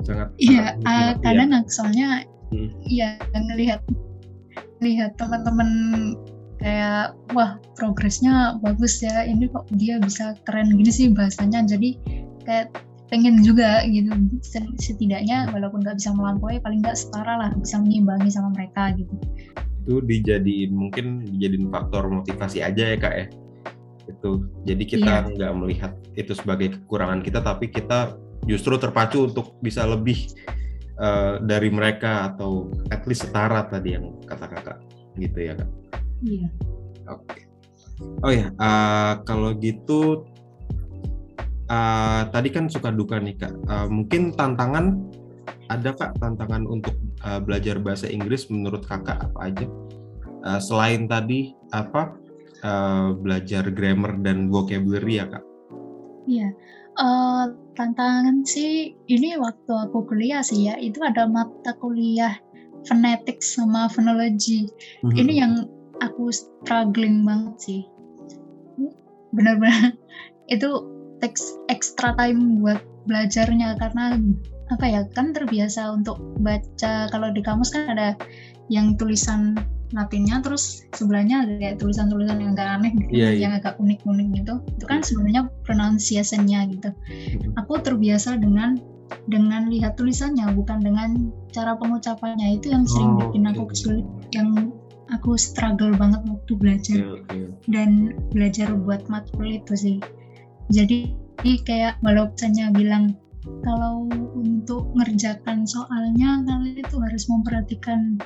Sangat. 0.00 0.32
iya 0.40 0.72
uh, 0.80 0.80
nikmat, 0.80 0.96
ya. 0.96 1.20
kadang 1.20 1.50
soalnya 2.54 2.70
Hmm. 2.70 2.86
iya 2.86 3.08
ngelihat 3.34 3.80
lihat 4.78 5.16
teman-teman 5.18 5.70
kayak 6.60 7.12
wah 7.34 7.58
progresnya 7.76 8.56
bagus 8.62 9.02
ya 9.02 9.26
ini 9.26 9.50
kok 9.50 9.66
dia 9.74 9.98
bisa 9.98 10.38
keren 10.46 10.72
gini 10.78 10.92
sih 10.92 11.10
bahasanya 11.10 11.66
jadi 11.66 11.98
kayak 12.46 12.72
pengen 13.12 13.44
juga 13.44 13.84
gitu 13.84 14.10
Set- 14.40 14.80
setidaknya 14.80 15.50
walaupun 15.52 15.84
nggak 15.84 16.00
bisa 16.00 16.14
melampaui 16.14 16.56
paling 16.62 16.80
nggak 16.80 16.96
setara 16.96 17.36
lah 17.36 17.50
bisa 17.58 17.76
mengimbangi 17.80 18.30
sama 18.32 18.54
mereka 18.54 18.96
gitu 18.96 19.14
Itu 19.84 20.00
dijadiin 20.00 20.72
mungkin 20.72 21.28
dijadiin 21.28 21.68
faktor 21.68 22.08
motivasi 22.08 22.64
aja 22.64 22.88
ya 22.88 22.96
kak 22.96 23.14
ya. 23.14 23.26
Itu. 24.08 24.48
Jadi 24.64 24.84
kita 24.88 25.28
nggak 25.36 25.52
melihat 25.60 25.92
itu 26.16 26.32
sebagai 26.32 26.72
kekurangan 26.72 27.20
kita, 27.20 27.44
tapi 27.44 27.68
kita 27.68 28.16
justru 28.48 28.80
terpacu 28.80 29.28
untuk 29.28 29.60
bisa 29.60 29.84
lebih 29.84 30.32
eh, 30.98 31.34
dari 31.42 31.68
mereka 31.70 32.32
atau 32.32 32.70
at 32.90 33.02
least 33.08 33.28
setara 33.28 33.66
tadi 33.66 33.96
yang 33.96 34.14
kata 34.26 34.46
kakak 34.46 34.78
gitu 35.18 35.38
ya 35.38 35.54
kak. 35.58 35.70
iya 36.24 36.48
Oke. 37.10 37.40
Oh 38.24 38.32
ya, 38.32 38.50
eh, 38.50 39.12
kalau 39.22 39.54
gitu 39.58 40.26
eh, 41.70 42.22
tadi 42.30 42.48
kan 42.50 42.66
suka 42.66 42.90
duka 42.90 43.20
nih 43.20 43.36
kak. 43.38 43.54
Eh, 43.54 43.86
mungkin 43.90 44.34
tantangan 44.34 44.98
ada 45.72 45.90
kak 45.96 46.18
tantangan 46.18 46.66
untuk 46.66 46.96
eh, 47.22 47.40
belajar 47.40 47.78
bahasa 47.78 48.10
Inggris 48.10 48.50
menurut 48.50 48.82
kakak 48.86 49.18
apa 49.30 49.38
aja? 49.52 49.66
Eh, 50.44 50.60
selain 50.60 51.06
tadi 51.06 51.54
apa 51.70 52.16
eh, 52.64 53.08
belajar 53.18 53.70
grammar 53.70 54.18
dan 54.24 54.50
vocabulary 54.50 55.22
ya 55.22 55.26
kak? 55.30 55.44
iya 56.24 56.48
Eh, 56.94 57.44
tantangan 57.74 58.46
sih 58.46 58.94
ini 59.10 59.34
waktu 59.38 59.72
aku 59.74 60.06
kuliah 60.06 60.40
sih 60.40 60.70
ya 60.70 60.78
itu 60.78 61.02
ada 61.02 61.26
mata 61.26 61.74
kuliah 61.78 62.38
phonetics 62.86 63.56
sama 63.56 63.88
phonology. 63.90 64.68
Ini 65.02 65.32
yang 65.44 65.52
aku 66.00 66.30
struggling 66.30 67.24
banget 67.24 67.56
sih. 67.60 67.82
Benar-benar 69.34 69.96
itu 70.54 70.68
teks 71.18 71.56
extra 71.72 72.12
time 72.20 72.60
buat 72.60 72.80
belajarnya 73.08 73.76
karena 73.80 74.20
apa 74.72 74.84
ya 74.84 75.00
kan 75.12 75.32
terbiasa 75.32 75.92
untuk 75.92 76.20
baca. 76.40 77.08
Kalau 77.08 77.28
di 77.32 77.40
kamus 77.40 77.72
kan 77.72 77.96
ada 77.96 78.16
yang 78.72 78.96
tulisan 78.96 79.56
Latinnya 79.92 80.40
terus 80.40 80.86
sebelahnya 80.96 81.44
ada 81.44 81.52
kayak 81.60 81.76
tulisan-tulisan 81.82 82.40
yang 82.40 82.52
agak 82.56 82.68
aneh 82.80 82.92
gitu, 82.96 83.10
Iya, 83.12 83.28
iya. 83.34 83.40
yang 83.44 83.52
agak 83.58 83.74
unik-unik 83.76 84.28
gitu. 84.40 84.54
Itu 84.80 84.84
kan 84.88 85.00
sebenarnya 85.04 85.42
pronunciation-nya 85.66 86.58
gitu. 86.72 86.88
Aku 87.60 87.72
terbiasa 87.82 88.40
dengan 88.40 88.80
dengan 89.28 89.68
lihat 89.68 90.00
tulisannya 90.00 90.48
bukan 90.56 90.80
dengan 90.80 91.28
cara 91.52 91.76
pengucapannya. 91.76 92.56
Itu 92.56 92.72
yang 92.72 92.88
sering 92.88 93.12
Oh, 93.14 93.18
bikin 93.28 93.44
aku 93.44 93.62
kesulit 93.68 94.06
yang 94.32 94.72
aku 95.12 95.36
struggle 95.36 95.92
banget 95.94 96.24
waktu 96.24 96.52
belajar. 96.56 96.98
Oke, 97.20 97.20
oke. 97.20 97.38
dan 97.68 98.12
belajar 98.32 98.72
buat 98.76 99.08
matkul 99.08 99.48
itu 99.48 99.72
sih. 99.76 99.96
Jadi 100.72 101.12
kayak 101.44 102.00
walau 102.00 102.32
bilang 102.72 103.12
kalau 103.64 104.08
untuk 104.32 104.88
ngerjakan 104.96 105.68
soalnya 105.68 106.40
kalian 106.48 106.80
itu 106.80 106.96
harus 106.96 107.24
memperhatikan 107.28 108.16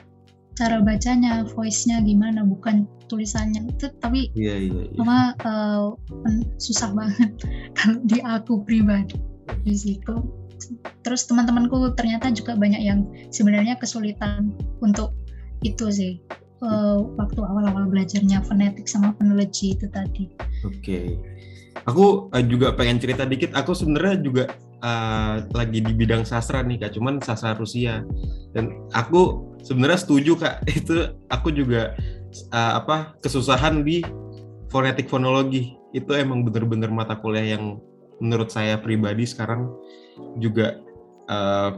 cara 0.58 0.82
bacanya 0.82 1.46
voice-nya 1.54 2.02
gimana 2.02 2.42
bukan 2.42 2.82
tulisannya 3.06 3.70
itu 3.70 3.86
tapi 4.02 4.26
Iya 4.34 4.54
iya 4.58 4.80
iya. 4.90 4.98
apa 4.98 5.18
eh, 5.46 5.86
pen- 6.26 6.50
susah 6.58 6.90
banget 6.98 7.30
kalau 7.78 8.02
di 8.10 8.18
aku 8.20 8.66
pribadi 8.66 9.14
di 9.62 9.74
situ 9.78 10.18
terus 11.06 11.22
teman-temanku 11.30 11.94
ternyata 11.94 12.34
juga 12.34 12.58
banyak 12.58 12.82
yang 12.82 13.06
sebenarnya 13.30 13.78
kesulitan 13.78 14.50
untuk 14.82 15.14
itu 15.62 15.86
sih 15.94 16.12
eh, 16.66 16.98
waktu 17.14 17.38
awal-awal 17.38 17.86
belajarnya 17.86 18.42
fonetik 18.42 18.90
sama 18.90 19.14
fonologi 19.16 19.78
itu 19.78 19.86
tadi 19.94 20.26
Oke. 20.66 21.14
Aku 21.86 22.26
eh, 22.34 22.42
juga 22.42 22.74
pengen 22.74 22.98
cerita 22.98 23.22
dikit. 23.22 23.54
Aku 23.54 23.70
sebenarnya 23.70 24.18
juga 24.18 24.44
eh, 24.78 25.34
lagi 25.50 25.78
di 25.82 25.92
bidang 25.94 26.22
sastra 26.22 26.62
nih 26.62 26.86
kak, 26.86 26.94
cuman 26.98 27.18
sastra 27.22 27.54
Rusia. 27.58 28.02
Dan 28.54 28.88
aku 28.94 29.54
sebenarnya 29.62 29.98
setuju 30.00 30.32
kak. 30.38 30.66
Itu 30.78 31.18
aku 31.28 31.50
juga 31.54 31.94
eh, 32.52 32.72
apa 32.74 33.18
kesusahan 33.22 33.82
di 33.82 34.02
fonetik 34.70 35.08
fonologi. 35.10 35.74
Itu 35.96 36.12
emang 36.14 36.44
bener-bener 36.44 36.92
mata 36.92 37.16
kuliah 37.16 37.56
yang 37.58 37.80
menurut 38.18 38.50
saya 38.50 38.76
pribadi 38.78 39.24
sekarang 39.26 39.70
juga 40.38 40.78
eh, 41.30 41.70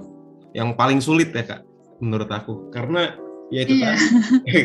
yang 0.57 0.75
paling 0.75 0.99
sulit 0.99 1.31
ya 1.33 1.45
kak, 1.47 1.63
menurut 2.03 2.29
aku. 2.29 2.69
Karena 2.75 3.15
ya 3.51 3.67
itu 3.67 3.75
Iya. 3.79 3.95
tadi, 3.95 4.05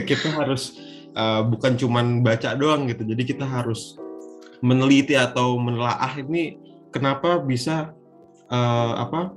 kita 0.09 0.29
harus 0.33 0.75
eh, 1.15 1.41
bukan 1.45 1.77
cuman 1.79 2.25
baca 2.25 2.51
doang 2.57 2.89
gitu. 2.91 3.05
Jadi 3.07 3.23
kita 3.23 3.45
harus 3.47 3.95
meneliti 4.63 5.13
atau 5.13 5.59
menelaah 5.59 6.15
ini 6.17 6.57
kenapa 6.89 7.37
bisa 7.43 7.91
eh, 8.51 8.93
apa 8.99 9.33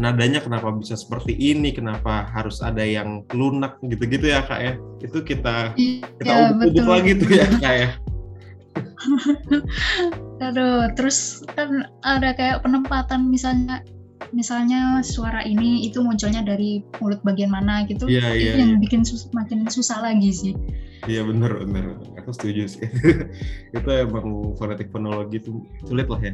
nadanya 0.00 0.40
kenapa 0.40 0.72
bisa 0.72 0.96
seperti 0.96 1.36
ini, 1.36 1.70
kenapa 1.70 2.24
harus 2.32 2.64
ada 2.64 2.80
yang 2.80 3.22
lunak 3.36 3.76
gitu-gitu 3.84 4.32
ya 4.32 4.40
kak 4.42 4.60
ya. 4.60 4.74
Itu 5.04 5.20
kita 5.20 5.76
kita 5.76 6.56
ubuk-ubuk 6.56 6.72
betul. 6.72 6.88
lagi 6.88 7.10
tuh 7.20 7.30
ya 7.30 7.46
kak 7.60 7.74
ya. 7.74 7.88
Aduh, 10.50 10.90
terus 10.96 11.44
kan 11.54 11.86
ada 12.02 12.32
kayak 12.34 12.64
penempatan 12.64 13.28
misalnya 13.28 13.84
misalnya 14.32 15.04
suara 15.04 15.44
ini 15.44 15.86
itu 15.86 16.00
munculnya 16.00 16.42
dari 16.42 16.82
mulut 16.98 17.20
bagian 17.22 17.52
mana 17.52 17.84
gitu. 17.86 18.08
Iya, 18.08 18.34
itu 18.34 18.56
yang 18.58 18.72
iya. 18.76 18.82
bikin 18.82 19.02
sus- 19.06 19.30
makin 19.36 19.68
susah 19.68 20.00
lagi 20.00 20.32
sih. 20.32 20.54
Iya 21.04 21.20
bener 21.22 21.52
bener, 21.62 21.84
aku 22.16 22.32
setuju 22.32 22.64
sih. 22.64 22.88
itu 23.76 23.88
emang 23.90 24.56
fonetik 24.56 24.88
fonologi 24.88 25.36
itu 25.36 25.60
sulit 25.84 26.08
lah 26.08 26.16
ya. 26.18 26.32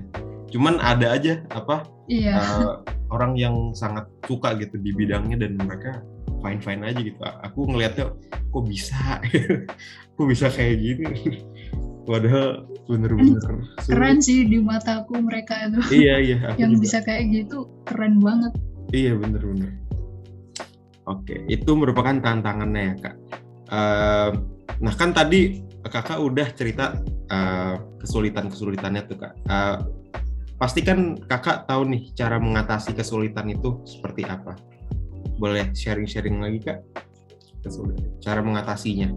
Cuman 0.51 0.79
ada 0.79 1.15
aja 1.15 1.43
apa 1.51 1.87
Iya. 2.07 2.39
eh, 2.39 2.75
orang 3.09 3.35
yang 3.35 3.55
sangat 3.73 4.07
suka 4.25 4.55
gitu 4.57 4.79
di 4.79 4.91
bidangnya 4.91 5.43
dan 5.43 5.59
mereka 5.59 6.03
fine 6.39 6.59
fine 6.59 6.83
aja 6.83 6.99
gitu. 6.99 7.19
Aku 7.19 7.67
ngelihatnya 7.67 8.15
kok 8.51 8.65
bisa, 8.65 9.19
kok 10.15 10.27
bisa 10.27 10.47
kayak 10.49 10.79
gini. 10.79 11.11
Padahal 12.09 12.67
bener-bener 12.87 13.39
sulit. 13.39 13.87
keren 13.87 14.19
sih 14.19 14.43
di 14.45 14.59
mataku 14.59 15.19
mereka 15.19 15.67
itu 15.67 15.79
Iya 15.95 16.15
iya. 16.19 16.39
Aku 16.51 16.59
yang 16.59 16.73
juga. 16.75 16.83
bisa 16.83 16.99
kayak 17.03 17.25
gitu 17.29 17.59
keren 17.87 18.19
banget. 18.19 18.53
Iya 18.91 19.15
bener-bener. 19.15 19.71
Oke, 21.07 21.43
itu 21.47 21.71
merupakan 21.75 22.15
tantangannya 22.17 22.83
ya 22.83 22.95
kak. 23.01 23.17
Eh, 23.71 24.31
nah 24.79 24.95
kan 24.95 25.11
tadi 25.11 25.67
kakak 25.89 26.21
udah 26.21 26.49
cerita 26.55 27.01
eh, 27.31 27.75
kesulitan-kesulitannya 28.01 29.03
tuh 29.09 29.17
kak. 29.17 29.33
Eh, 29.49 29.79
pasti 30.61 30.85
kan 30.85 31.17
kakak 31.17 31.65
tahu 31.65 31.89
nih 31.89 32.13
cara 32.13 32.37
mengatasi 32.37 32.93
kesulitan 32.93 33.49
itu 33.49 33.81
seperti 33.89 34.29
apa. 34.29 34.57
Boleh 35.41 35.73
sharing-sharing 35.73 36.37
lagi 36.41 36.61
kak? 36.61 36.79
Kesulitan. 37.65 38.13
Cara 38.21 38.41
mengatasinya. 38.45 39.09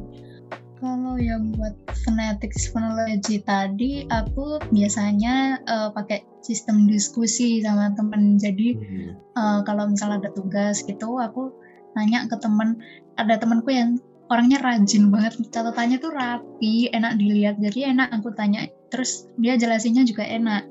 Kalau 0.84 1.16
yang 1.16 1.56
buat 1.56 1.72
phonetics 2.04 2.68
phonology 2.68 3.40
tadi, 3.40 4.04
aku 4.12 4.60
biasanya 4.72 5.60
eh, 5.64 5.90
pakai 5.92 6.24
sistem 6.44 6.88
diskusi 6.88 7.64
sama 7.64 7.92
temen. 7.96 8.36
Jadi 8.40 8.76
Hmm. 8.76 9.12
eh, 9.16 9.60
kalau 9.68 9.88
misalnya 9.92 10.28
ada 10.28 10.32
tugas 10.36 10.84
gitu, 10.84 11.20
aku 11.20 11.52
nanya 11.96 12.28
ke 12.28 12.36
temen. 12.40 12.80
Ada 13.16 13.40
temenku 13.40 13.70
yang 13.72 13.96
orangnya 14.32 14.60
rajin 14.64 15.12
banget, 15.12 15.40
catatannya 15.52 15.98
tuh 16.00 16.12
rapi, 16.16 16.92
enak 16.94 17.20
dilihat. 17.20 17.56
Jadi 17.60 17.92
enak 17.92 18.12
aku 18.16 18.32
tanya. 18.36 18.68
Terus 18.94 19.28
dia 19.40 19.60
jelasinnya 19.60 20.08
juga 20.08 20.24
enak. 20.24 20.64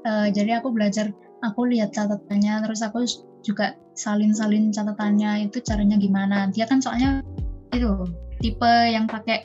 Eh, 0.00 0.28
jadi 0.32 0.64
aku 0.64 0.72
belajar 0.72 1.12
aku 1.44 1.68
lihat 1.68 1.92
catatannya 1.92 2.64
terus 2.64 2.80
aku 2.84 3.04
juga 3.40 3.76
salin-salin 3.96 4.72
catatannya 4.72 5.48
itu 5.48 5.60
caranya 5.64 5.96
gimana 5.96 6.48
dia 6.52 6.68
kan 6.68 6.80
soalnya 6.80 7.24
itu 7.72 8.04
tipe 8.40 8.72
yang 8.88 9.08
pakai 9.08 9.44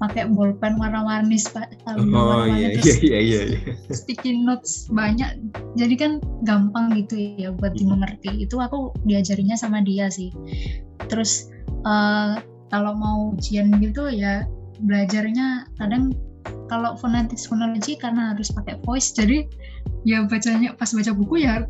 pakai 0.00 0.28
bolpen 0.28 0.76
warna-warni 0.76 1.40
oh 1.88 2.44
iya 2.44 2.76
iya 2.76 3.18
iya 3.20 3.40
iya 3.56 3.60
sticky 3.88 4.44
notes 4.44 4.88
banyak 4.92 5.40
jadi 5.80 5.94
kan 5.96 6.12
gampang 6.44 6.92
gitu 6.96 7.16
ya 7.16 7.52
buat 7.56 7.72
hmm. 7.72 7.80
dimengerti 7.80 8.30
itu 8.44 8.56
aku 8.60 8.92
diajarinya 9.08 9.56
sama 9.56 9.80
dia 9.80 10.12
sih 10.12 10.28
terus 11.08 11.48
uh, 11.84 12.40
kalau 12.72 12.92
mau 12.96 13.32
ujian 13.36 13.70
gitu 13.78 14.10
ya 14.10 14.44
belajarnya 14.82 15.70
kadang 15.78 16.10
kalau 16.66 16.96
phonetics 16.98 17.46
phonology 17.46 17.94
karena 18.00 18.34
harus 18.34 18.50
pakai 18.50 18.80
voice 18.82 19.12
jadi 19.14 19.46
ya 20.02 20.24
bacanya 20.26 20.74
pas 20.76 20.90
baca 20.92 21.12
buku 21.12 21.44
ya 21.44 21.64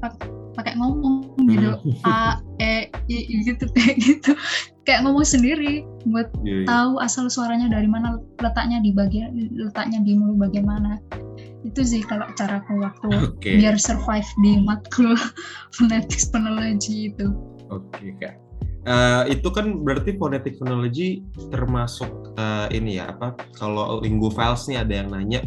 pakai 0.55 0.75
ngomong 0.79 1.35
gitu 1.51 1.75
hmm. 1.75 2.07
a 2.07 2.39
e 2.63 2.89
i 3.11 3.43
gitu 3.43 3.67
kayak 3.75 3.99
gitu 3.99 4.33
kayak 4.87 5.03
ngomong 5.03 5.27
sendiri 5.27 5.83
buat 6.07 6.31
yeah, 6.47 6.63
yeah. 6.63 6.67
tahu 6.69 7.03
asal 7.03 7.27
suaranya 7.27 7.67
dari 7.67 7.91
mana 7.91 8.23
letaknya 8.39 8.79
di 8.81 8.95
bagian 8.95 9.35
letaknya 9.59 9.99
di 10.07 10.15
mulut 10.15 10.47
bagian 10.47 10.67
mana 10.69 11.03
itu 11.65 11.81
sih 11.81 12.03
kalau 12.05 12.29
cara 12.37 12.61
aku 12.61 12.77
waktu 12.79 13.09
okay. 13.35 13.57
biar 13.59 13.81
survive 13.81 14.29
di 14.45 14.61
matkul 14.63 15.17
phonetics 15.75 16.31
phonology 16.31 17.11
itu 17.11 17.35
oke 17.73 17.83
okay, 17.91 18.15
kak 18.23 18.44
uh, 18.89 19.25
itu 19.29 19.49
kan 19.51 19.85
berarti 19.85 20.17
phonetic 20.17 20.57
phonology 20.61 21.25
termasuk 21.49 22.09
uh, 22.37 22.69
ini 22.71 23.01
ya 23.01 23.13
apa 23.13 23.37
kalau 23.57 24.01
lingo 24.01 24.31
files 24.33 24.69
nih 24.69 24.81
ada 24.81 24.95
yang 25.05 25.09
nanya 25.13 25.41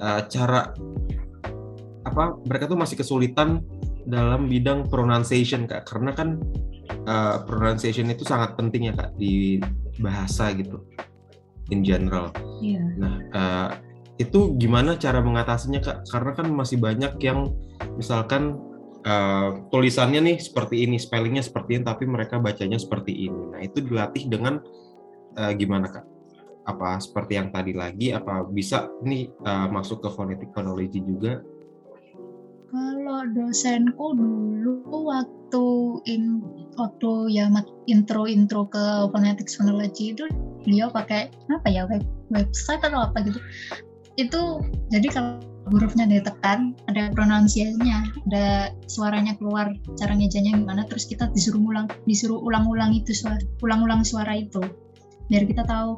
uh, 0.00 0.24
cara 0.26 0.72
apa 2.04 2.40
mereka 2.48 2.64
tuh 2.66 2.78
masih 2.80 2.96
kesulitan 2.96 3.60
dalam 4.08 4.48
bidang 4.48 4.88
pronunciation 4.88 5.68
kak 5.68 5.84
karena 5.86 6.16
kan 6.16 6.40
uh, 7.04 7.44
pronunciation 7.44 8.08
itu 8.08 8.24
sangat 8.24 8.56
penting 8.56 8.88
ya 8.90 8.94
kak 8.96 9.12
di 9.20 9.60
bahasa 10.00 10.50
gitu 10.56 10.80
in 11.70 11.86
general. 11.86 12.32
Yeah. 12.58 12.82
Nah 12.98 13.16
uh, 13.36 13.68
itu 14.16 14.56
gimana 14.56 14.96
cara 14.96 15.20
mengatasinya 15.20 15.80
kak? 15.80 15.98
Karena 16.08 16.32
kan 16.34 16.46
masih 16.50 16.80
banyak 16.80 17.20
yang 17.20 17.52
misalkan 17.94 18.58
uh, 19.04 19.68
tulisannya 19.68 20.20
nih 20.20 20.36
seperti 20.40 20.84
ini, 20.84 20.96
spellingnya 21.00 21.44
seperti 21.44 21.80
ini, 21.80 21.84
tapi 21.86 22.04
mereka 22.04 22.40
bacanya 22.40 22.76
seperti 22.76 23.28
ini. 23.28 23.42
Nah 23.54 23.60
itu 23.64 23.80
dilatih 23.84 24.28
dengan 24.28 24.60
uh, 25.36 25.52
gimana 25.56 25.88
kak? 25.88 26.04
Apa 26.68 27.00
seperti 27.00 27.40
yang 27.40 27.48
tadi 27.50 27.72
lagi? 27.72 28.12
Apa 28.12 28.44
bisa 28.46 28.88
nih 29.04 29.32
uh, 29.44 29.66
masuk 29.72 30.04
ke 30.04 30.08
phonetic 30.12 30.52
phonology 30.52 31.00
juga? 31.00 31.40
Kalau 32.70 33.26
dosenku 33.34 34.14
dulu 34.14 35.10
waktu 35.10 35.66
in 36.06 36.38
waktu 36.78 37.10
ya 37.34 37.50
intro 37.90 38.30
intro 38.30 38.70
ke 38.70 39.10
phonetics 39.10 39.58
phonology 39.58 40.14
itu 40.14 40.30
beliau 40.62 40.86
pakai 40.94 41.34
apa 41.50 41.66
ya 41.66 41.90
web, 41.90 42.06
website 42.30 42.78
atau 42.86 43.10
apa 43.10 43.26
gitu. 43.26 43.42
Itu 44.14 44.62
jadi 44.94 45.08
kalau 45.10 45.42
hurufnya 45.70 46.04
ditekan 46.10 46.74
ada 46.90 47.14
pronunciasinya 47.14 48.10
ada 48.28 48.74
suaranya 48.90 49.38
keluar 49.38 49.70
cara 49.94 50.12
ngejanya 50.18 50.58
gimana 50.58 50.82
terus 50.90 51.06
kita 51.06 51.30
disuruh 51.30 51.62
ulang 51.62 51.86
disuruh 52.04 52.42
ulang-ulang 52.42 52.90
itu 52.92 53.14
suara 53.14 53.38
ulang-ulang 53.62 54.02
suara 54.02 54.34
itu. 54.34 54.60
Biar 55.30 55.46
kita 55.46 55.62
tahu 55.64 55.94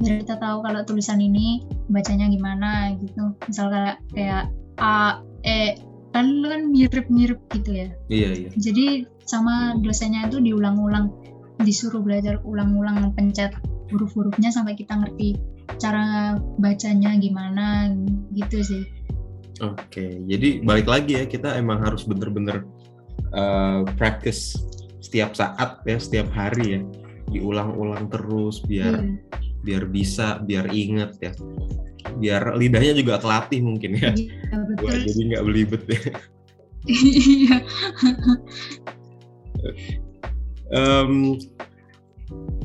biar 0.00 0.26
kita 0.26 0.40
tahu 0.42 0.64
kalau 0.64 0.80
tulisan 0.82 1.20
ini 1.20 1.62
bacanya 1.92 2.26
gimana 2.32 2.96
gitu. 2.98 3.36
Misalnya 3.46 4.00
kayak 4.10 4.50
a 4.80 5.20
e 5.44 5.78
kan 6.16 6.26
kan 6.46 6.72
mirip-mirip 6.72 7.38
gitu 7.52 7.70
ya. 7.84 7.88
Iya 8.08 8.28
iya. 8.34 8.48
Jadi 8.56 9.04
sama 9.28 9.76
dosennya 9.80 10.32
itu 10.32 10.40
diulang-ulang 10.40 11.12
disuruh 11.62 12.02
belajar 12.02 12.42
ulang-ulang 12.42 13.14
pencet 13.14 13.54
huruf-hurufnya 13.92 14.50
sampai 14.50 14.74
kita 14.74 14.96
ngerti 14.98 15.38
cara 15.80 16.36
bacanya 16.58 17.16
gimana 17.18 17.92
gitu 18.34 18.62
sih 18.62 18.82
oke 19.62 20.04
jadi 20.28 20.62
balik 20.62 20.88
lagi 20.88 21.20
ya 21.20 21.24
kita 21.26 21.54
emang 21.58 21.82
harus 21.82 22.06
bener-bener 22.06 22.66
uh, 23.34 23.86
practice 23.98 24.58
setiap 25.04 25.36
saat 25.36 25.82
ya 25.84 25.98
setiap 26.00 26.28
hari 26.32 26.78
ya 26.78 26.80
diulang-ulang 27.30 28.08
terus 28.12 28.60
biar 28.64 29.00
hmm. 29.00 29.16
biar 29.64 29.88
bisa 29.88 30.42
biar 30.44 30.68
inget 30.70 31.16
ya 31.20 31.32
biar 32.18 32.54
lidahnya 32.54 32.94
juga 32.94 33.14
kelatih 33.18 33.60
mungkin 33.64 33.96
ya. 33.98 34.12
Iya, 34.14 34.56
betul. 34.68 34.90
Jadi 35.08 35.20
nggak 35.32 35.44
belibet 35.44 35.82
ya. 35.88 36.02
Iya. 36.84 37.56
um, 40.76 41.40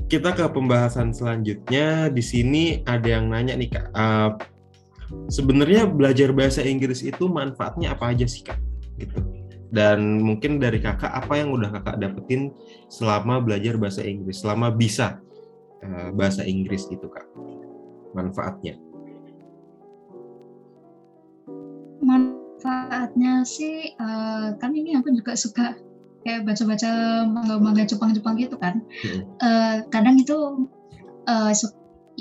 kita 0.09 0.33
ke 0.33 0.43
pembahasan 0.49 1.13
selanjutnya. 1.13 2.09
Di 2.09 2.23
sini 2.25 2.81
ada 2.83 3.05
yang 3.05 3.29
nanya 3.29 3.53
nih 3.55 3.69
kak. 3.69 3.87
Uh, 3.93 4.33
Sebenarnya 5.25 5.89
belajar 5.89 6.29
bahasa 6.29 6.61
Inggris 6.61 7.01
itu 7.01 7.25
manfaatnya 7.25 7.97
apa 7.97 8.13
aja 8.13 8.29
sih 8.29 8.45
kak? 8.45 8.61
Gitu. 8.97 9.17
Dan 9.69 10.21
mungkin 10.21 10.61
dari 10.61 10.81
kakak 10.81 11.09
apa 11.09 11.33
yang 11.37 11.49
udah 11.49 11.69
kakak 11.73 11.97
dapetin 12.01 12.53
selama 12.89 13.41
belajar 13.41 13.77
bahasa 13.77 14.05
Inggris, 14.05 14.41
selama 14.41 14.69
bisa 14.69 15.17
uh, 15.81 16.13
bahasa 16.13 16.45
Inggris 16.45 16.85
gitu 16.89 17.09
kak? 17.09 17.25
Manfaatnya? 18.13 18.77
manfaatnya 21.99 23.43
sih 23.43 23.95
uh, 23.99 24.55
kan 24.57 24.71
ini 24.71 24.95
aku 24.97 25.11
juga 25.15 25.35
suka 25.35 25.75
kayak 26.29 26.45
baca-baca 26.45 27.25
manga-manga 27.25 27.89
Jepang-Jepang 27.89 28.37
gitu 28.37 28.53
kan. 28.61 28.85
Hmm. 29.01 29.25
Uh, 29.41 29.75
kadang 29.89 30.21
itu 30.21 30.69
uh, 31.25 31.49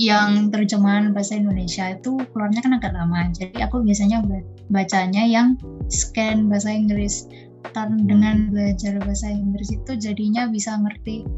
yang 0.01 0.49
terjemahan 0.49 1.12
bahasa 1.12 1.37
Indonesia 1.37 1.92
itu 1.92 2.16
keluarnya 2.33 2.64
kan 2.64 2.73
agak 2.81 2.97
lama. 2.97 3.29
Jadi 3.37 3.61
aku 3.61 3.85
biasanya 3.85 4.25
bacanya 4.73 5.29
yang 5.29 5.61
scan 5.92 6.49
bahasa 6.49 6.73
Inggris. 6.73 7.29
Kan 7.77 8.09
dengan 8.09 8.49
belajar 8.49 8.97
bahasa 9.05 9.29
Inggris 9.29 9.68
itu 9.68 9.92
jadinya 10.01 10.49
bisa 10.49 10.73
ngerti 10.81 11.29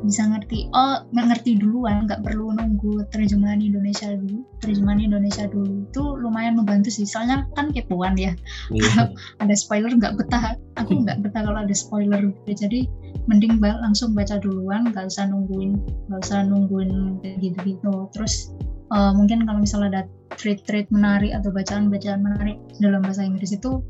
bisa 0.00 0.24
ngerti 0.26 0.70
oh 0.72 1.04
ngerti 1.12 1.60
duluan 1.60 2.08
nggak 2.08 2.24
perlu 2.24 2.54
nunggu 2.56 3.04
terjemahan 3.12 3.60
Indonesia 3.60 4.16
dulu. 4.16 4.42
Terjemahan 4.60 5.00
Indonesia 5.00 5.44
dulu 5.48 5.86
itu 5.86 6.02
lumayan 6.20 6.56
membantu 6.56 6.88
sih 6.92 7.04
soalnya 7.04 7.44
kan 7.54 7.70
kepoan 7.74 8.16
ya. 8.16 8.32
Yeah. 8.72 9.12
ada 9.42 9.54
spoiler 9.54 9.92
nggak 9.92 10.16
betah. 10.16 10.56
Aku 10.80 11.04
nggak 11.04 11.20
betah 11.24 11.42
kalau 11.44 11.60
ada 11.60 11.74
spoiler. 11.76 12.32
Jadi 12.48 12.88
mending 13.28 13.60
langsung 13.60 14.16
baca 14.16 14.40
duluan 14.40 14.90
nggak 14.90 15.06
usah 15.10 15.28
nungguin 15.28 15.76
nggak 16.08 16.20
usah 16.24 16.46
nungguin 16.46 17.20
gitu-gitu. 17.38 18.08
Terus 18.16 18.50
uh, 18.94 19.12
mungkin 19.14 19.44
kalau 19.44 19.60
misalnya 19.60 19.88
ada 20.00 20.02
treat-treat 20.34 20.88
menarik 20.94 21.34
atau 21.36 21.50
bacaan-bacaan 21.52 22.20
menarik 22.22 22.56
dalam 22.78 23.02
bahasa 23.04 23.26
Inggris 23.26 23.52
itu 23.52 23.82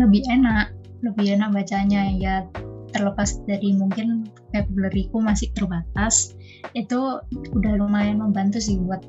lebih 0.00 0.24
enak 0.30 0.72
lebih 1.02 1.36
enak 1.36 1.50
bacanya. 1.50 2.08
Ya 2.14 2.46
terlepas 2.92 3.40
dari 3.48 3.74
mungkin 3.74 4.28
vocabulary-ku 4.52 5.18
masih 5.18 5.48
terbatas 5.56 6.36
itu 6.76 7.18
udah 7.56 7.72
lumayan 7.80 8.20
membantu 8.20 8.60
sih 8.60 8.78
buat 8.78 9.02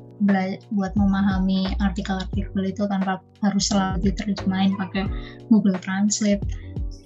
buat 0.72 0.92
memahami 0.96 1.76
artikel-artikel 1.78 2.62
itu 2.64 2.82
tanpa 2.88 3.20
harus 3.44 3.64
selalu 3.68 4.10
diterjemahin 4.10 4.72
pakai 4.80 5.04
Google 5.52 5.76
Translate 5.78 6.42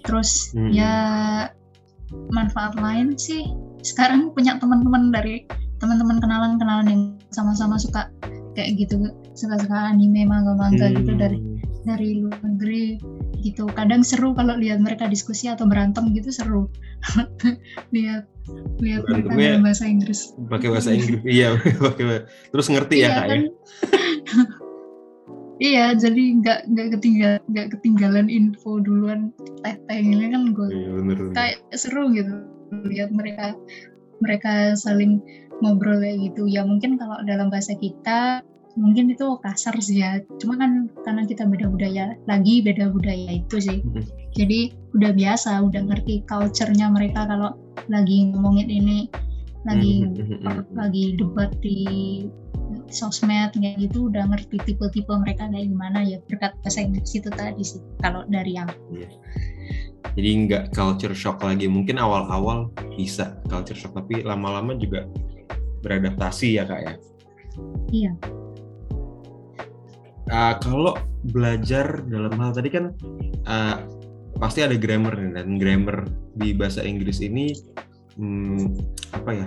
terus 0.06 0.54
hmm. 0.54 0.72
ya 0.72 0.94
manfaat 2.32 2.78
lain 2.78 3.18
sih 3.18 3.52
sekarang 3.84 4.32
punya 4.32 4.56
teman-teman 4.56 5.12
dari 5.12 5.44
teman-teman 5.78 6.18
kenalan-kenalan 6.18 6.88
yang 6.88 7.02
sama-sama 7.30 7.78
suka 7.78 8.10
kayak 8.58 8.74
gitu 8.80 9.14
suka-suka 9.38 9.94
anime 9.94 10.26
manga-manga 10.26 10.90
hmm. 10.90 10.96
gitu 11.02 11.12
dari 11.14 11.38
dari 11.88 12.20
luar 12.20 12.36
negeri 12.44 13.00
gitu. 13.40 13.64
Kadang 13.72 14.04
seru 14.04 14.36
kalau 14.36 14.60
lihat 14.60 14.84
mereka 14.84 15.08
diskusi 15.08 15.48
atau 15.48 15.64
berantem 15.64 16.12
gitu 16.12 16.28
seru. 16.28 16.68
Lihat 17.96 18.28
lihat 18.80 19.04
mereka 19.04 19.28
dalam 19.36 19.64
bahasa 19.64 19.84
Inggris. 19.84 20.32
pakai 20.48 20.68
bahasa 20.72 20.90
Inggris. 20.92 21.20
Iya 21.24 21.56
pakai 21.84 22.24
terus 22.48 22.66
ngerti 22.72 22.96
ya, 22.96 23.00
iya, 23.00 23.08
ya? 23.08 23.12
kak 23.12 23.26
kan? 23.28 23.38
ya 23.38 23.50
iya 25.68 25.86
jadi 25.92 26.22
nggak 26.40 26.60
nggak 26.70 26.88
ketinggalan 26.96 27.42
nggak 27.52 27.68
ketinggalan 27.76 28.26
info 28.32 28.80
duluan. 28.80 29.20
Teh 29.64 29.76
teh 29.88 29.98
ini 30.00 30.32
kan 30.32 30.56
gue 30.56 30.68
iya, 30.72 30.90
bener, 30.96 31.18
kayak 31.36 31.58
seru 31.76 32.08
gitu 32.12 32.32
lihat 32.88 33.12
mereka 33.12 33.56
mereka 34.20 34.76
saling 34.76 35.20
ngobrol 35.60 36.00
kayak 36.00 36.32
gitu. 36.32 36.48
Ya 36.48 36.64
mungkin 36.64 36.96
kalau 36.96 37.20
dalam 37.26 37.52
bahasa 37.52 37.76
kita 37.76 38.40
mungkin 38.78 39.10
itu 39.10 39.26
kasar 39.42 39.74
sih 39.82 40.00
ya 40.00 40.22
cuma 40.38 40.54
kan 40.54 40.86
karena 41.02 41.26
kita 41.26 41.42
beda 41.44 41.66
budaya 41.66 42.14
lagi 42.30 42.62
beda 42.62 42.94
budaya 42.94 43.42
itu 43.42 43.58
sih 43.58 43.78
hmm. 43.82 44.06
jadi 44.38 44.70
udah 44.94 45.12
biasa 45.18 45.50
udah 45.66 45.82
ngerti 45.90 46.22
culture-nya 46.30 46.86
mereka 46.94 47.26
kalau 47.26 47.58
lagi 47.90 48.30
ngomongin 48.30 48.70
ini 48.70 48.98
lagi 49.66 50.06
hmm, 50.06 50.78
lagi 50.78 51.18
debat 51.18 51.50
di 51.58 51.78
sosmed 52.88 53.52
kayak 53.58 53.76
gitu 53.82 54.08
udah 54.08 54.30
ngerti 54.30 54.62
tipe-tipe 54.62 55.10
mereka 55.10 55.50
kayak 55.50 55.66
gimana 55.66 56.06
ya 56.06 56.22
berkat 56.30 56.54
bahasa 56.62 56.86
Inggris 56.86 57.12
itu 57.18 57.28
tadi 57.34 57.62
sih 57.66 57.82
kalau 57.98 58.22
dari 58.30 58.54
yang 58.54 58.70
Iya. 58.94 59.10
Jadi 60.16 60.30
nggak 60.48 60.64
culture 60.74 61.14
shock 61.14 61.42
lagi. 61.46 61.70
Mungkin 61.70 61.94
awal-awal 62.00 62.74
bisa 62.96 63.38
culture 63.46 63.76
shock, 63.76 63.94
tapi 63.94 64.26
lama-lama 64.26 64.74
juga 64.74 65.06
beradaptasi 65.84 66.58
ya 66.58 66.64
kak 66.66 66.80
ya. 66.82 66.94
Iya. 67.92 68.12
Uh, 70.28 70.54
kalau 70.60 70.92
belajar 71.32 72.04
dalam 72.04 72.36
hal 72.36 72.52
tadi 72.52 72.68
kan 72.68 72.92
uh, 73.48 73.80
pasti 74.36 74.60
ada 74.60 74.76
grammar 74.76 75.16
nih 75.16 75.32
dan 75.34 75.56
grammar 75.56 76.04
di 76.36 76.52
bahasa 76.52 76.84
Inggris 76.84 77.24
ini 77.24 77.56
hmm, 78.20 78.76
apa 79.16 79.30
ya 79.32 79.46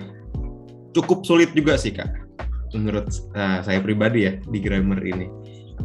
cukup 0.98 1.22
sulit 1.24 1.54
juga 1.54 1.78
sih 1.78 1.94
kak. 1.94 2.10
Menurut 2.74 3.08
uh, 3.38 3.62
saya 3.62 3.78
pribadi 3.78 4.26
ya 4.26 4.34
di 4.50 4.60
grammar 4.60 5.06
ini. 5.06 5.30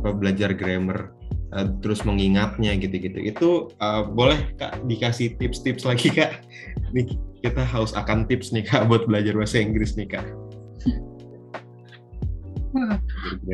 Apa 0.00 0.16
belajar 0.16 0.56
grammar 0.56 1.12
uh, 1.52 1.66
terus 1.84 2.00
mengingatnya 2.02 2.72
gitu-gitu. 2.80 3.18
Itu 3.20 3.48
uh, 3.84 4.06
boleh 4.06 4.56
kak 4.56 4.80
dikasih 4.88 5.36
tips-tips 5.36 5.84
lagi 5.84 6.08
kak. 6.08 6.40
Nih 6.96 7.20
kita 7.44 7.62
haus 7.62 7.92
akan 7.92 8.24
tips 8.26 8.50
nih 8.50 8.64
kak 8.64 8.88
buat 8.88 9.04
belajar 9.04 9.36
bahasa 9.36 9.60
Inggris 9.60 9.94
nih 9.94 10.08
kak 10.08 10.26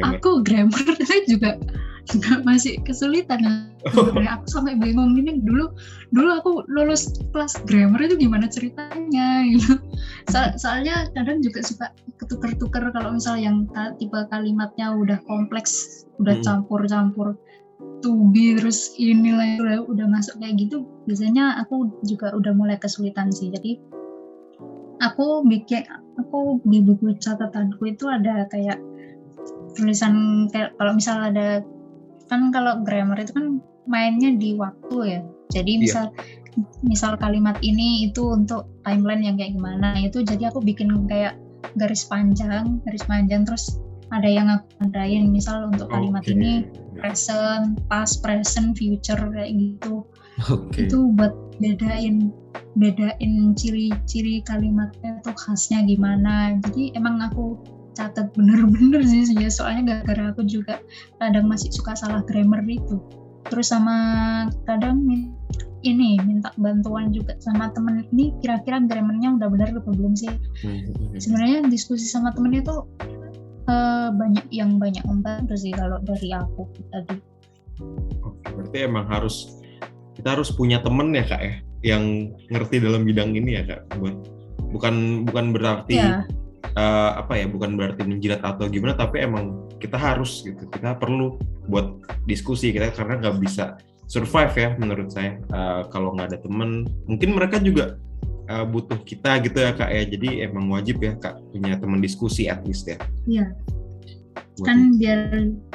aku 0.02 0.42
grammar 0.42 0.82
juga 1.30 1.56
juga 2.10 2.42
masih 2.42 2.82
kesulitan 2.82 3.70
sebenarnya 3.94 4.38
aku 4.38 4.46
sampai 4.50 4.74
bingung 4.74 5.14
gini 5.14 5.38
dulu 5.42 5.70
dulu 6.10 6.28
aku 6.34 6.50
lulus 6.66 7.14
kelas 7.30 7.54
grammar 7.66 8.02
itu 8.02 8.18
gimana 8.18 8.50
ceritanya 8.50 9.46
gitu. 9.46 9.78
So, 10.30 10.38
soalnya 10.58 11.10
kadang 11.14 11.42
juga 11.42 11.62
suka 11.62 11.94
ketuker-tuker 12.18 12.90
kalau 12.90 13.14
misal 13.14 13.38
yang 13.38 13.70
tipe 13.98 14.18
kalimatnya 14.30 14.94
udah 14.94 15.18
kompleks 15.26 16.04
udah 16.18 16.38
campur-campur 16.42 17.38
to 18.02 18.30
be 18.30 18.54
terus 18.58 18.94
inilah 18.98 19.58
udah 19.62 19.78
udah 19.86 20.06
masuk 20.10 20.38
kayak 20.42 20.58
gitu 20.58 20.86
biasanya 21.06 21.58
aku 21.62 21.90
juga 22.06 22.34
udah 22.34 22.54
mulai 22.54 22.78
kesulitan 22.78 23.30
sih. 23.30 23.50
Jadi 23.50 23.78
aku 25.02 25.42
bikin 25.46 25.86
aku 26.18 26.62
di 26.66 26.82
buku 26.82 27.18
catatanku 27.18 27.82
itu 27.90 28.06
ada 28.06 28.46
kayak 28.50 28.78
tulisan 29.76 30.46
kalau 30.52 30.92
misal 30.96 31.18
ada 31.18 31.64
kan 32.28 32.48
kalau 32.48 32.80
grammar 32.84 33.20
itu 33.20 33.32
kan 33.36 33.60
mainnya 33.84 34.32
di 34.36 34.56
waktu 34.56 34.96
ya 35.04 35.20
jadi 35.52 35.72
misal 35.76 36.04
yeah. 36.12 36.64
misal 36.84 37.12
kalimat 37.16 37.56
ini 37.60 38.08
itu 38.08 38.32
untuk 38.32 38.68
timeline 38.84 39.24
yang 39.24 39.36
kayak 39.36 39.56
gimana 39.56 39.96
itu 40.00 40.24
jadi 40.24 40.52
aku 40.52 40.64
bikin 40.64 40.92
kayak 41.08 41.36
garis 41.76 42.04
panjang 42.08 42.80
garis 42.84 43.04
panjang 43.04 43.44
terus 43.44 43.80
ada 44.12 44.28
yang 44.28 44.48
aku 44.52 44.68
tandain 44.76 45.32
misal 45.32 45.72
untuk 45.72 45.88
kalimat 45.88 46.20
okay. 46.20 46.36
ini 46.36 46.52
present 47.00 47.80
past 47.88 48.20
present 48.20 48.76
future 48.76 49.18
kayak 49.32 49.56
gitu 49.56 50.04
okay. 50.52 50.84
itu 50.84 51.12
buat 51.16 51.32
bedain 51.60 52.28
bedain 52.76 53.32
ciri-ciri 53.56 54.44
kalimatnya 54.44 55.20
tuh 55.24 55.36
khasnya 55.36 55.84
gimana 55.88 56.60
jadi 56.68 56.96
emang 56.96 57.24
aku 57.24 57.56
catat 57.92 58.32
bener-bener 58.36 59.02
sih 59.04 59.28
ya. 59.36 59.48
Soalnya 59.48 60.02
gara-gara 60.02 60.32
aku 60.32 60.42
juga 60.48 60.80
kadang 61.20 61.46
masih 61.48 61.72
suka 61.72 61.96
salah 61.96 62.24
grammar 62.24 62.64
itu. 62.66 62.98
Terus 63.48 63.74
sama 63.74 63.96
kadang 64.64 65.02
ini 65.82 66.16
minta 66.22 66.54
bantuan 66.56 67.10
juga 67.10 67.36
sama 67.42 67.70
temen. 67.74 68.06
Ini 68.14 68.38
kira-kira 68.38 68.78
grammarnya 68.82 69.34
udah 69.36 69.48
benar 69.50 69.68
atau 69.74 69.92
belum 69.92 70.14
sih? 70.14 70.30
Hmm. 70.62 71.18
sebenarnya 71.18 71.66
diskusi 71.68 72.06
sama 72.06 72.30
temennya 72.32 72.62
tuh 72.64 72.86
uh, 73.66 74.08
banyak 74.14 74.46
yang 74.54 74.78
banyak 74.78 75.02
membantu 75.04 75.58
sih 75.58 75.74
kalau 75.74 75.98
dari 76.02 76.30
aku 76.30 76.70
tadi. 76.90 77.18
Oke, 78.22 78.46
berarti 78.54 78.78
emang 78.86 79.10
harus 79.10 79.58
kita 80.14 80.38
harus 80.38 80.54
punya 80.54 80.78
temen 80.78 81.10
ya 81.10 81.24
kak 81.26 81.42
ya 81.42 81.54
yang 81.82 82.30
ngerti 82.52 82.78
dalam 82.78 83.02
bidang 83.02 83.34
ini 83.34 83.58
ya 83.58 83.62
kak 83.66 83.80
buat 83.98 84.14
bukan 84.70 85.26
bukan 85.26 85.50
berarti 85.50 85.98
ya 85.98 86.22
uh, 86.76 87.20
apa 87.20 87.38
ya 87.38 87.46
bukan 87.48 87.76
berarti 87.76 88.04
menjilat 88.04 88.40
atau 88.40 88.68
gimana 88.68 88.96
tapi 88.96 89.22
emang 89.24 89.68
kita 89.78 89.96
harus 89.96 90.44
gitu. 90.44 90.68
Kita 90.68 90.96
perlu 90.96 91.36
buat 91.68 92.00
diskusi 92.24 92.72
kita 92.72 92.92
karena 92.92 93.20
nggak 93.20 93.36
bisa 93.42 93.76
survive 94.08 94.54
ya 94.54 94.68
menurut 94.76 95.08
saya. 95.12 95.38
Uh, 95.52 95.86
kalau 95.92 96.16
nggak 96.16 96.32
ada 96.32 96.38
temen 96.40 96.88
mungkin 97.08 97.36
mereka 97.36 97.60
juga 97.60 97.96
uh, 98.48 98.64
butuh 98.66 99.00
kita 99.04 99.42
gitu 99.44 99.58
ya 99.60 99.72
kak 99.76 99.90
ya. 99.90 100.02
Jadi 100.06 100.44
emang 100.44 100.68
wajib 100.72 101.00
ya 101.02 101.16
kak 101.18 101.40
punya 101.52 101.76
teman 101.76 102.00
diskusi 102.00 102.48
at 102.48 102.62
least 102.64 102.88
ya. 102.88 102.96
Iya. 103.28 103.46
Kan 104.62 105.00
biar, 105.00 105.32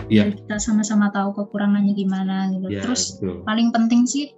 ya. 0.08 0.30
biar 0.30 0.38
kita 0.38 0.56
sama-sama 0.62 1.10
tahu 1.10 1.34
kekurangannya 1.34 1.98
gimana 1.98 2.54
gitu. 2.54 2.68
Ya, 2.70 2.86
terus 2.86 3.18
betul. 3.18 3.42
paling 3.44 3.74
penting 3.74 4.06
sih 4.06 4.32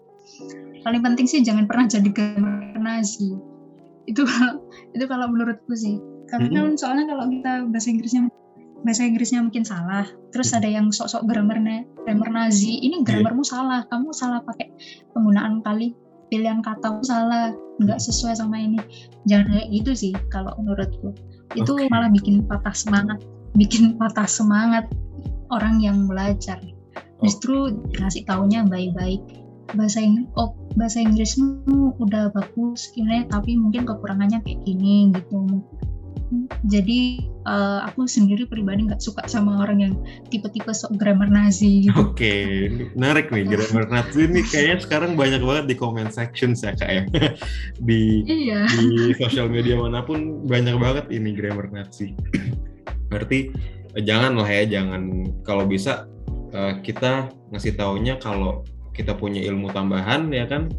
paling 0.79 1.03
penting 1.03 1.27
sih 1.27 1.43
jangan 1.43 1.67
pernah 1.67 1.85
jadi 1.91 2.09
gamer 2.09 2.79
nazi. 2.79 3.35
Itu 4.07 4.23
itu 4.95 5.05
kalau 5.05 5.27
menurutku 5.27 5.75
sih 5.75 5.99
karena 6.29 6.59
mm 6.63 6.67
-hmm. 6.73 6.79
soalnya 6.79 7.05
kalau 7.09 7.25
kita 7.29 7.51
bahasa 7.69 7.87
Inggrisnya 7.89 8.21
bahasa 8.85 9.01
Inggrisnya 9.03 9.41
mungkin 9.43 9.63
salah 9.67 10.07
terus 10.31 10.55
ada 10.55 10.69
yang 10.69 10.93
sok-sok 10.93 11.27
grammar 11.27 11.59
grammar 12.07 12.29
Nazi 12.31 12.79
ini 12.79 13.03
iya. 13.03 13.05
grammarmu 13.05 13.43
yeah. 13.43 13.51
salah 13.51 13.79
kamu 13.91 14.09
salah 14.15 14.39
pakai 14.45 14.71
penggunaan 15.11 15.59
kali 15.65 15.97
pilihan 16.29 16.61
kata 16.61 17.01
salah 17.03 17.51
nggak 17.81 17.99
sesuai 17.99 18.37
sama 18.37 18.61
ini 18.61 18.79
jangan 19.25 19.51
kayak 19.51 19.67
gitu 19.73 19.91
sih 19.97 20.13
kalau 20.29 20.53
menurutku 20.61 21.11
itu 21.57 21.71
okay. 21.73 21.89
malah 21.89 22.07
bikin 22.13 22.45
patah 22.45 22.75
semangat 22.75 23.19
bikin 23.57 23.97
patah 23.97 24.29
semangat 24.29 24.85
orang 25.49 25.81
yang 25.81 26.05
belajar 26.05 26.61
justru 27.19 27.73
ngasih 27.99 28.23
taunya 28.29 28.63
baik-baik 28.63 29.19
bahasa 29.73 30.01
Inggris 30.01 30.29
oh 30.37 30.55
bahasa 30.77 31.01
Inggrismu 31.01 31.97
udah 31.99 32.31
bagus 32.31 32.93
ini 32.95 33.25
tapi 33.27 33.57
mungkin 33.57 33.85
kekurangannya 33.85 34.39
kayak 34.45 34.61
gini 34.65 35.11
gitu 35.13 35.65
jadi 36.69 37.25
uh, 37.49 37.89
aku 37.89 38.05
sendiri 38.05 38.45
pribadi 38.45 38.85
nggak 38.85 39.01
suka 39.01 39.25
sama 39.25 39.65
orang 39.65 39.81
yang 39.81 39.93
tipe-tipe 40.29 40.69
sok 40.69 40.93
grammar 41.01 41.25
Nazi 41.25 41.89
gitu. 41.89 41.97
Oke, 41.97 42.13
okay. 42.13 42.45
menarik 42.93 43.33
nih 43.33 43.49
grammar 43.49 43.89
Nazi 43.89 44.29
ini 44.29 44.45
kayaknya 44.45 44.77
sekarang 44.85 45.11
banyak 45.17 45.41
banget 45.41 45.65
di 45.73 45.75
comment 45.75 46.13
section 46.13 46.53
ya 46.53 46.77
kak 46.77 46.89
ya. 46.89 47.03
di 47.89 48.21
iya. 48.29 48.69
di 48.69 49.13
sosial 49.17 49.49
media 49.49 49.73
mana 49.81 50.05
pun 50.05 50.45
banyak 50.45 50.77
banget 50.77 51.05
ini 51.09 51.33
grammar 51.33 51.73
Nazi. 51.73 52.13
Berarti 53.09 53.49
eh, 53.97 54.03
jangan 54.05 54.37
lah 54.37 54.49
ya, 54.49 54.63
jangan 54.69 55.25
kalau 55.41 55.65
bisa 55.65 56.05
uh, 56.53 56.77
kita 56.85 57.33
ngasih 57.49 57.73
taunya 57.73 58.21
kalau 58.21 58.61
kita 58.93 59.17
punya 59.17 59.41
ilmu 59.49 59.73
tambahan 59.73 60.29
ya 60.29 60.45
kan, 60.45 60.69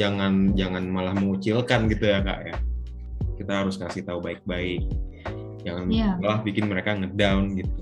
jangan 0.00 0.56
jangan 0.56 0.88
malah 0.88 1.12
mengucilkan 1.12 1.92
gitu 1.92 2.08
ya 2.08 2.24
kak 2.24 2.40
ya 2.48 2.56
kita 3.36 3.64
harus 3.64 3.76
kasih 3.76 4.02
tahu 4.06 4.22
baik-baik 4.22 4.84
jangan 5.64 5.88
yeah. 5.88 6.14
malah 6.20 6.40
bikin 6.44 6.68
mereka 6.68 6.94
ngedown 6.94 7.58
gitu 7.58 7.72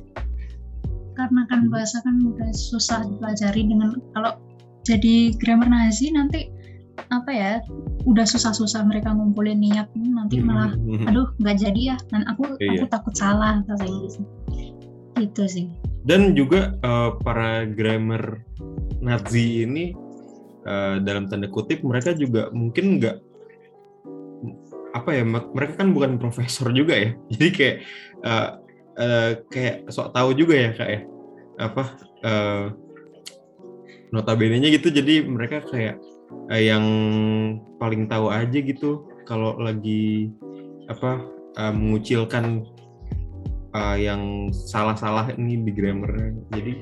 karena 1.13 1.45
kan 1.49 1.69
hmm. 1.69 1.73
bahasa 1.73 2.01
kan 2.01 2.17
udah 2.25 2.51
susah 2.57 3.05
dipelajari 3.05 3.69
dengan 3.69 4.01
kalau 4.17 4.41
jadi 4.83 5.37
grammar 5.39 5.69
Nazi 5.69 6.11
nanti 6.11 6.49
apa 7.13 7.31
ya 7.33 7.53
udah 8.09 8.25
susah-susah 8.25 8.85
mereka 8.85 9.13
ngumpulin 9.13 9.61
niat 9.61 9.89
nanti 9.97 10.41
hmm, 10.41 10.47
malah 10.49 10.73
hmm, 10.73 11.09
aduh 11.09 11.29
nggak 11.41 11.57
jadi 11.61 11.81
ya 11.95 11.97
dan 12.13 12.25
aku 12.29 12.57
iya. 12.61 12.81
aku 12.81 12.87
takut 12.89 13.15
salah 13.17 13.61
kayak 13.69 13.93
gitu 14.09 14.21
gitu 15.21 15.43
sih 15.49 15.67
dan 16.09 16.35
juga 16.35 16.77
uh, 16.83 17.15
para 17.21 17.69
grammar 17.69 18.41
Nazi 19.03 19.67
ini 19.67 19.93
uh, 20.67 20.99
dalam 21.03 21.29
tanda 21.29 21.47
kutip 21.49 21.85
mereka 21.85 22.17
juga 22.17 22.49
mungkin 22.51 22.99
nggak 22.99 23.32
apa 24.93 25.11
ya 25.17 25.25
mereka 25.27 25.81
kan 25.81 25.97
bukan 25.97 26.21
profesor 26.21 26.71
juga 26.73 26.95
ya. 26.97 27.11
Jadi 27.33 27.49
kayak 27.53 27.77
uh, 28.25 28.49
uh, 28.97 29.31
kayak 29.49 29.89
sok 29.89 30.13
tahu 30.13 30.37
juga 30.37 30.55
ya 30.57 30.71
kak 30.77 30.89
ya. 30.89 31.01
Apa 31.61 31.83
uh, 32.25 32.65
notabene-nya 34.13 34.69
gitu. 34.73 34.93
Jadi 34.93 35.25
mereka 35.25 35.65
kayak 35.65 35.97
uh, 36.53 36.63
yang 36.63 36.85
paling 37.81 38.09
tahu 38.09 38.29
aja 38.33 38.59
gitu 38.61 39.09
kalau 39.25 39.57
lagi 39.57 40.33
apa 40.91 41.25
uh, 41.57 41.73
mengucilkan 41.73 42.67
uh, 43.73 43.97
yang 43.97 44.53
salah-salah 44.53 45.33
ini 45.37 45.61
di 45.65 45.73
grammar 45.73 46.37
jadi 46.53 46.73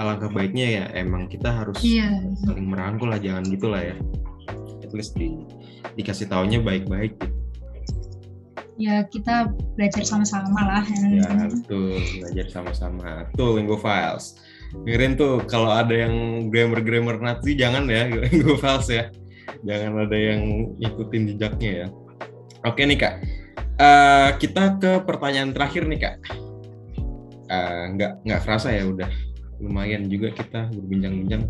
alangkah 0.00 0.30
baiknya 0.32 0.66
ya 0.80 0.84
emang 0.96 1.28
kita 1.28 1.52
harus 1.52 1.76
yeah. 1.84 2.08
saling 2.48 2.64
merangkul 2.64 3.10
lah 3.10 3.20
jangan 3.20 3.44
gitulah 3.44 3.82
ya 3.82 3.96
at 4.92 5.00
least 5.00 5.16
di 5.16 5.32
dikasih 5.96 6.28
taunya 6.28 6.60
baik-baik 6.60 7.16
gitu. 7.16 7.40
Ya 8.76 9.04
kita 9.08 9.48
belajar 9.76 10.04
sama-sama 10.04 10.60
lah. 10.68 10.84
Ya 10.84 11.48
betul 11.48 11.96
belajar 12.20 12.46
sama-sama. 12.52 13.24
Tuh 13.32 13.56
Lingo 13.56 13.80
Files. 13.80 14.36
Dengerin 14.72 15.16
tuh 15.16 15.44
kalau 15.48 15.68
ada 15.72 15.92
yang 15.92 16.48
grammar-grammar 16.52 17.20
Nazi 17.20 17.56
jangan 17.56 17.88
ya 17.88 18.08
Lingo 18.28 18.60
Files 18.60 18.88
ya. 18.92 19.08
Jangan 19.64 20.08
ada 20.08 20.16
yang 20.16 20.72
ikutin 20.76 21.32
jejaknya 21.32 21.70
ya. 21.72 21.86
Oke 22.62 22.86
nih 22.86 22.94
kak, 22.94 23.14
uh, 23.82 24.38
kita 24.38 24.78
ke 24.78 24.92
pertanyaan 25.02 25.50
terakhir 25.50 25.88
nih 25.88 25.98
kak. 25.98 26.16
uh, 27.50 27.84
nggak 27.92 28.22
nggak 28.24 28.40
kerasa 28.46 28.72
ya 28.72 28.86
udah 28.86 29.10
lumayan 29.62 30.10
juga 30.10 30.34
kita 30.34 30.68
berbincang-bincang 30.74 31.46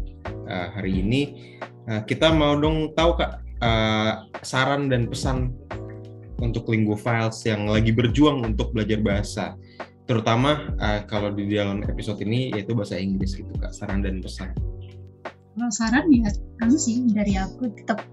uh, 0.46 0.68
hari 0.77 1.01
ini. 1.01 1.20
Uh, 1.88 2.05
kita 2.05 2.31
mau 2.31 2.55
dong 2.55 2.92
tahu 2.92 3.16
kak 3.18 3.40
uh, 3.64 4.29
saran 4.44 4.92
dan 4.92 5.09
pesan 5.09 5.57
untuk 6.38 6.68
Linggo 6.68 6.94
Files 6.94 7.40
yang 7.48 7.66
lagi 7.66 7.90
berjuang 7.90 8.44
untuk 8.44 8.77
belajar 8.77 9.01
bahasa, 9.01 9.44
terutama 10.05 10.75
uh, 10.79 11.01
kalau 11.09 11.33
di 11.33 11.48
dalam 11.48 11.81
episode 11.88 12.20
ini 12.20 12.53
yaitu 12.53 12.77
bahasa 12.77 13.01
Inggris 13.01 13.35
gitu 13.35 13.51
kak 13.59 13.72
saran 13.72 14.05
dan 14.05 14.20
pesan. 14.20 14.53
Kalau 15.57 15.72
saran 15.72 16.07
ya 16.12 16.29
kamu 16.61 16.77
sih 16.77 17.03
dari 17.11 17.40
aku 17.40 17.72
tetap 17.72 18.05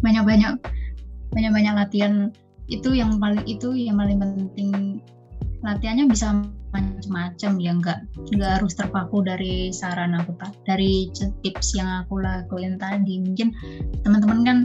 banyak-banyak 0.00 0.56
banyak-banyak 1.32 1.74
latihan 1.76 2.14
itu 2.70 2.94
yang 2.94 3.18
paling 3.18 3.42
itu 3.44 3.74
yang 3.74 3.98
paling 3.98 4.18
penting 4.20 5.00
latihannya 5.62 6.08
bisa 6.08 6.42
macam-macam 6.72 7.52
ya 7.60 7.72
nggak 7.76 7.98
nggak 8.32 8.52
harus 8.58 8.72
terpaku 8.72 9.20
dari 9.20 9.68
saran 9.70 10.16
aku 10.16 10.32
dari 10.64 11.12
tips 11.44 11.76
yang 11.76 12.04
aku 12.04 12.18
lakuin 12.18 12.80
tadi 12.80 13.20
mungkin 13.20 13.52
teman-teman 14.00 14.40
kan 14.42 14.58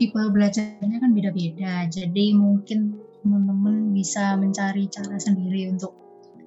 tipe 0.00 0.16
belajarnya 0.16 0.96
kan 1.00 1.10
beda-beda. 1.12 1.84
Jadi 1.88 2.32
mungkin 2.32 2.96
teman-teman 3.20 3.92
bisa 3.92 4.38
mencari 4.40 4.88
cara 4.88 5.20
sendiri 5.20 5.68
untuk 5.68 5.92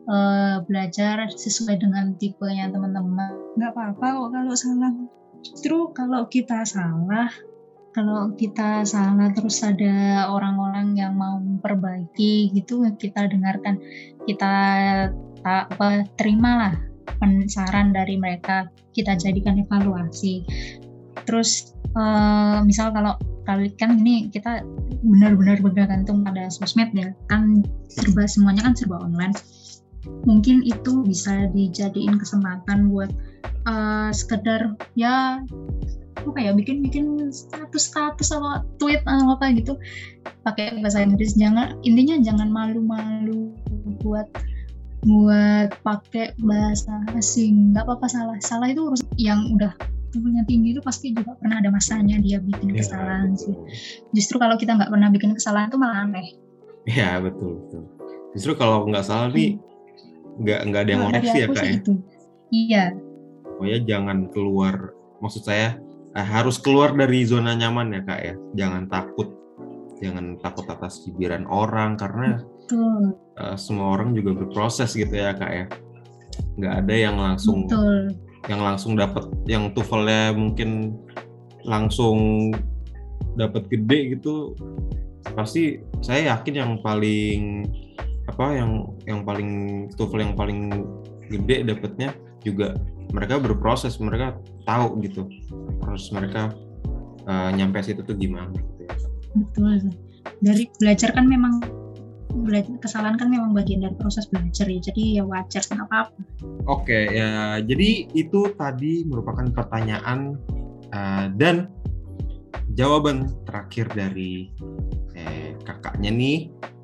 uh, 0.10 0.64
belajar 0.66 1.30
sesuai 1.30 1.78
dengan 1.82 2.18
tipenya 2.18 2.72
teman-teman. 2.74 3.58
Nggak 3.58 3.72
apa-apa 3.78 4.08
kok 4.18 4.30
kalau 4.34 4.54
salah. 4.58 4.94
Justru 5.42 5.78
kalau 5.94 6.30
kita 6.30 6.66
salah 6.66 7.30
kalau 7.92 8.32
kita 8.40 8.88
salah 8.88 9.32
terus 9.36 9.60
ada 9.64 10.28
orang-orang 10.32 10.96
yang 10.96 11.16
mau 11.16 11.36
memperbaiki 11.40 12.56
gitu 12.56 12.88
kita 12.96 13.28
dengarkan 13.28 13.80
kita 14.24 14.54
tak 15.42 15.64
apa 15.76 16.08
terimalah 16.16 16.92
saran 17.48 17.94
dari 17.94 18.18
mereka 18.18 18.70
kita 18.94 19.18
jadikan 19.18 19.62
evaluasi. 19.62 20.46
Terus 21.26 21.76
uh, 21.94 22.66
misal 22.66 22.90
kalau 22.94 23.18
kali 23.46 23.74
kan 23.78 23.98
ini 24.02 24.30
kita 24.30 24.62
benar-benar 25.02 25.62
bergantung 25.62 26.22
pada 26.22 26.50
sosmed 26.54 26.94
ya 26.94 27.10
kan 27.30 27.66
serba 27.90 28.26
semuanya 28.26 28.66
kan 28.70 28.74
serba 28.78 29.02
online. 29.02 29.36
Mungkin 30.26 30.66
itu 30.66 31.06
bisa 31.06 31.50
dijadiin 31.54 32.18
kesempatan 32.18 32.90
buat 32.90 33.14
uh, 33.70 34.10
sekedar 34.10 34.74
ya 34.98 35.42
apa 36.20 36.40
ya 36.40 36.52
bikin 36.52 36.84
bikin 36.84 37.32
status 37.32 37.90
status 37.90 38.28
sama 38.30 38.68
tweet 38.78 39.02
atau 39.08 39.36
apa 39.36 39.52
gitu. 39.56 39.74
Pakai 40.46 40.78
bahasa 40.82 41.02
Inggris 41.02 41.34
jangan 41.38 41.78
intinya 41.82 42.20
jangan 42.22 42.50
malu-malu 42.52 43.54
buat 44.04 44.28
buat 45.06 45.74
pakai 45.82 46.38
bahasa 46.42 47.02
asing. 47.18 47.74
Nggak 47.74 47.90
apa-apa 47.90 48.08
salah. 48.10 48.38
Salah 48.44 48.70
itu 48.70 48.86
urus 48.86 49.02
yang 49.18 49.50
udah 49.56 49.74
tubuhnya 50.12 50.44
tinggi 50.46 50.76
itu 50.76 50.82
pasti 50.84 51.16
juga 51.16 51.34
pernah 51.40 51.64
ada 51.64 51.72
masanya 51.72 52.20
dia 52.20 52.38
bikin 52.44 52.76
ya, 52.76 52.84
kesalahan 52.84 53.34
betul. 53.34 53.42
sih. 53.42 53.56
Justru 54.14 54.36
kalau 54.38 54.56
kita 54.60 54.76
nggak 54.76 54.92
pernah 54.92 55.10
bikin 55.10 55.32
kesalahan 55.34 55.72
itu 55.72 55.80
malah 55.80 56.06
aneh. 56.06 56.28
Ya 56.86 57.18
betul 57.18 57.62
betul. 57.66 57.84
Justru 58.36 58.54
kalau 58.60 58.86
nggak 58.86 59.06
salah 59.08 59.32
nih 59.34 59.58
hmm. 59.58 60.42
nggak 60.44 60.60
nggak 60.70 60.82
ada 60.82 60.92
yang 60.92 61.02
ngoreksi 61.08 61.38
ya 61.38 61.48
kak 61.50 61.66
ya? 61.66 61.76
iya. 62.52 62.86
Oh 63.62 63.66
ya 63.66 63.78
jangan 63.82 64.28
keluar 64.34 64.94
maksud 65.22 65.46
saya 65.46 65.78
eh, 66.16 66.28
harus 66.28 66.60
keluar 66.60 66.94
dari 66.96 67.24
zona 67.24 67.56
nyaman 67.56 67.96
ya 67.96 68.02
kak 68.04 68.22
ya 68.22 68.36
jangan 68.58 68.84
takut 68.92 69.30
jangan 70.02 70.36
takut 70.42 70.66
atas 70.68 71.06
cibiran 71.06 71.46
orang 71.48 71.94
karena 71.96 72.42
Betul. 72.66 73.14
Uh, 73.38 73.56
semua 73.56 74.00
orang 74.00 74.18
juga 74.18 74.34
berproses 74.34 74.98
gitu 74.98 75.14
ya 75.14 75.38
kak 75.38 75.52
ya 75.52 75.66
nggak 76.58 76.74
ada 76.84 76.96
yang 76.96 77.16
langsung 77.22 77.70
Betul. 77.70 78.18
yang 78.50 78.62
langsung 78.66 78.98
dapat 78.98 79.30
yang 79.46 79.70
tuvelnya 79.78 80.34
mungkin 80.34 80.98
langsung 81.62 82.50
dapat 83.38 83.70
gede 83.70 84.18
gitu 84.18 84.58
pasti 85.38 85.80
saya 86.02 86.36
yakin 86.36 86.56
yang 86.58 86.72
paling 86.82 87.70
apa 88.26 88.46
yang 88.58 88.72
yang 89.06 89.22
paling 89.22 89.86
tuvel 89.94 90.20
yang 90.26 90.34
paling 90.34 90.72
gede 91.30 91.68
dapatnya 91.68 92.10
juga 92.42 92.74
mereka 93.14 93.38
berproses 93.38 94.02
mereka 94.02 94.36
tahu 94.66 95.02
gitu. 95.04 95.28
Proses 95.82 96.10
mereka 96.14 96.54
uh, 97.26 97.50
nyampe 97.54 97.82
situ 97.82 98.02
tuh 98.06 98.16
gimana 98.16 98.54
gitu 98.56 98.82
ya. 98.86 98.96
Betul 99.36 99.92
dari 100.42 100.70
belajar 100.82 101.14
kan 101.14 101.26
memang 101.30 101.62
belajar 102.32 102.72
kesalahan 102.80 103.20
kan 103.20 103.28
memang 103.28 103.52
bagian 103.52 103.84
dari 103.84 103.96
proses 104.00 104.26
belajar 104.32 104.66
ya. 104.70 104.80
Jadi 104.80 105.20
ya 105.20 105.24
wajar 105.28 105.62
nggak 105.68 105.88
apa-apa. 105.88 106.22
Oke 106.70 107.12
ya. 107.12 107.60
Jadi 107.62 108.08
itu 108.16 108.42
tadi 108.56 109.04
merupakan 109.06 109.46
pertanyaan 109.52 110.40
uh, 110.96 111.28
dan 111.36 111.68
jawaban 112.72 113.28
terakhir 113.44 113.92
dari 113.92 114.48
eh, 115.12 115.54
kakaknya 115.68 116.12
nih. 116.12 116.40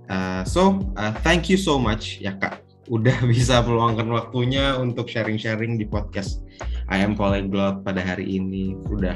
Uh, 0.07 0.43
so 0.47 0.79
uh, 0.95 1.11
thank 1.23 1.51
you 1.51 1.59
so 1.59 1.75
much 1.75 2.23
ya 2.23 2.31
kak 2.39 2.63
udah 2.88 3.17
bisa 3.32 3.63
meluangkan 3.63 4.08
waktunya 4.12 4.76
untuk 4.80 5.12
sharing-sharing 5.12 5.76
di 5.76 5.86
podcast 5.88 6.43
I 6.88 7.04
am 7.04 7.19
Polyglot 7.19 7.84
pada 7.84 8.00
hari 8.00 8.39
ini. 8.39 8.76
Udah 8.88 9.15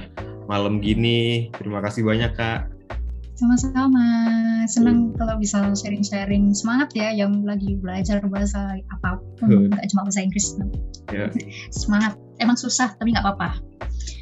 malam 0.52 0.84
gini. 0.84 1.48
Terima 1.56 1.80
kasih 1.80 2.04
banyak 2.04 2.36
Kak. 2.36 2.68
Sama-sama. 3.40 4.06
Senang 4.70 5.16
kalau 5.18 5.40
bisa 5.40 5.72
sharing-sharing 5.74 6.54
semangat 6.54 6.94
ya 6.94 7.10
yang 7.16 7.42
lagi 7.48 7.80
belajar 7.80 8.22
bahasa 8.28 8.78
apa 8.92 9.18
pun, 9.40 9.72
nggak 9.72 9.88
cuma 9.90 10.06
bahasa 10.06 10.22
Inggris. 10.22 10.60
Yeah. 11.10 11.32
Semangat. 11.74 12.20
Emang 12.38 12.60
susah 12.60 12.94
tapi 13.00 13.16
nggak 13.16 13.26
apa-apa. 13.26 13.58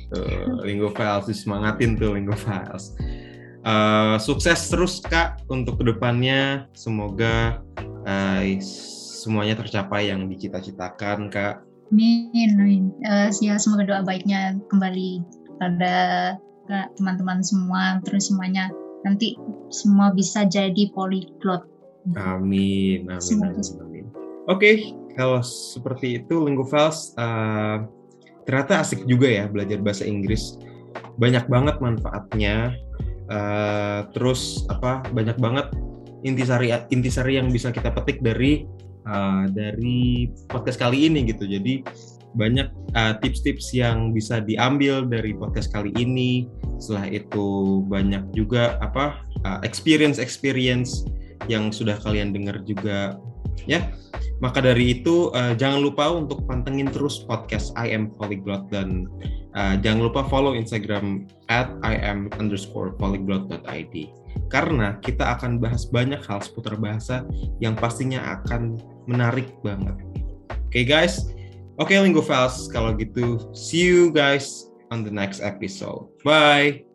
Uh, 0.09 0.61
Linggo 0.65 0.89
Files 0.93 1.29
semangatin 1.35 1.97
tuh 1.97 2.15
Linggo 2.15 2.37
Files. 2.37 2.95
Uh, 3.59 4.15
sukses 4.23 4.71
terus 4.71 5.03
kak 5.03 5.43
untuk 5.51 5.81
ke 5.81 5.89
depannya. 5.89 6.69
Semoga 6.71 7.59
uh, 8.07 8.41
semuanya 9.19 9.59
tercapai 9.59 10.07
yang 10.07 10.31
dicita-citakan 10.31 11.27
kak. 11.27 11.59
Amin, 11.91 12.55
amin. 12.55 12.83
Uh, 13.03 13.27
ya 13.43 13.59
semoga 13.59 13.83
doa 13.83 14.01
baiknya 14.07 14.55
kembali 14.71 15.25
pada 15.59 15.97
teman-teman 16.95 17.41
semua, 17.41 17.97
terus 18.05 18.29
semuanya 18.29 18.69
nanti 19.01 19.33
semua 19.73 20.13
bisa 20.13 20.45
jadi 20.45 20.93
polyglot. 20.93 21.65
Amin, 22.15 23.09
amin, 23.09 23.37
amin, 23.41 23.77
amin. 23.81 24.05
Oke, 24.45 24.53
okay, 24.53 24.75
kalau 25.17 25.41
seperti 25.43 26.23
itu 26.23 26.45
Linggo 26.45 26.63
Files 26.63 27.13
uh, 27.17 27.83
ternyata 28.45 28.85
asik 28.85 29.03
juga 29.09 29.27
ya 29.27 29.45
belajar 29.49 29.81
bahasa 29.81 30.05
Inggris. 30.05 30.55
Banyak 31.19 31.45
banget 31.51 31.75
manfaatnya. 31.83 32.73
Uh, 33.29 34.09
terus 34.13 34.65
apa? 34.73 35.05
Banyak 35.13 35.37
banget 35.37 35.69
intisari 36.25 36.73
intisari 36.89 37.37
yang 37.37 37.53
bisa 37.53 37.69
kita 37.69 37.93
petik 37.93 38.25
dari 38.25 38.65
uh, 39.07 39.45
dari 39.51 40.31
podcast 40.49 40.79
kali 40.81 41.07
ini 41.07 41.27
gitu. 41.29 41.45
Jadi 41.45 41.85
banyak 42.37 42.69
uh, 42.93 43.13
tips-tips 43.21 43.73
yang 43.73 44.13
bisa 44.13 44.41
diambil 44.43 45.05
dari 45.05 45.33
podcast 45.33 45.73
kali 45.73 45.93
ini. 45.97 46.45
Setelah 46.77 47.07
itu 47.09 47.47
banyak 47.87 48.23
juga 48.35 48.77
apa 48.83 49.23
uh, 49.45 49.59
experience-experience 49.65 51.07
yang 51.47 51.73
sudah 51.73 51.97
kalian 52.03 52.35
dengar 52.35 52.61
juga 52.67 53.17
ya. 53.65 53.89
Maka 54.39 54.63
dari 54.63 54.99
itu 54.99 55.33
uh, 55.35 55.51
jangan 55.55 55.83
lupa 55.83 56.07
untuk 56.11 56.47
pantengin 56.47 56.87
terus 56.87 57.23
podcast 57.27 57.75
I 57.75 57.91
am 57.91 58.11
Polyglot 58.15 58.71
dan 58.71 59.09
uh, 59.57 59.75
jangan 59.79 60.07
lupa 60.07 60.21
follow 60.31 60.55
Instagram 60.55 61.27
at 61.51 61.67
I 61.83 61.99
am 61.99 62.31
underscore 62.39 62.95
polyglot.id 62.95 63.95
karena 64.47 64.97
kita 65.03 65.37
akan 65.37 65.59
bahas 65.59 65.85
banyak 65.85 66.19
hal 66.25 66.39
seputar 66.39 66.79
bahasa 66.79 67.27
yang 67.59 67.75
pastinya 67.75 68.39
akan 68.39 68.79
menarik 69.05 69.51
banget. 69.61 69.95
Oke 70.69 70.81
okay, 70.81 70.85
guys, 70.87 71.29
oke 71.77 71.91
okay, 71.91 71.99
Linggo 71.99 72.23
Files 72.23 72.71
kalau 72.71 72.95
gitu 72.95 73.51
see 73.51 73.83
you 73.83 74.09
guys 74.09 74.69
on 74.89 75.05
the 75.05 75.13
next 75.13 75.43
episode. 75.43 76.09
Bye. 76.25 76.88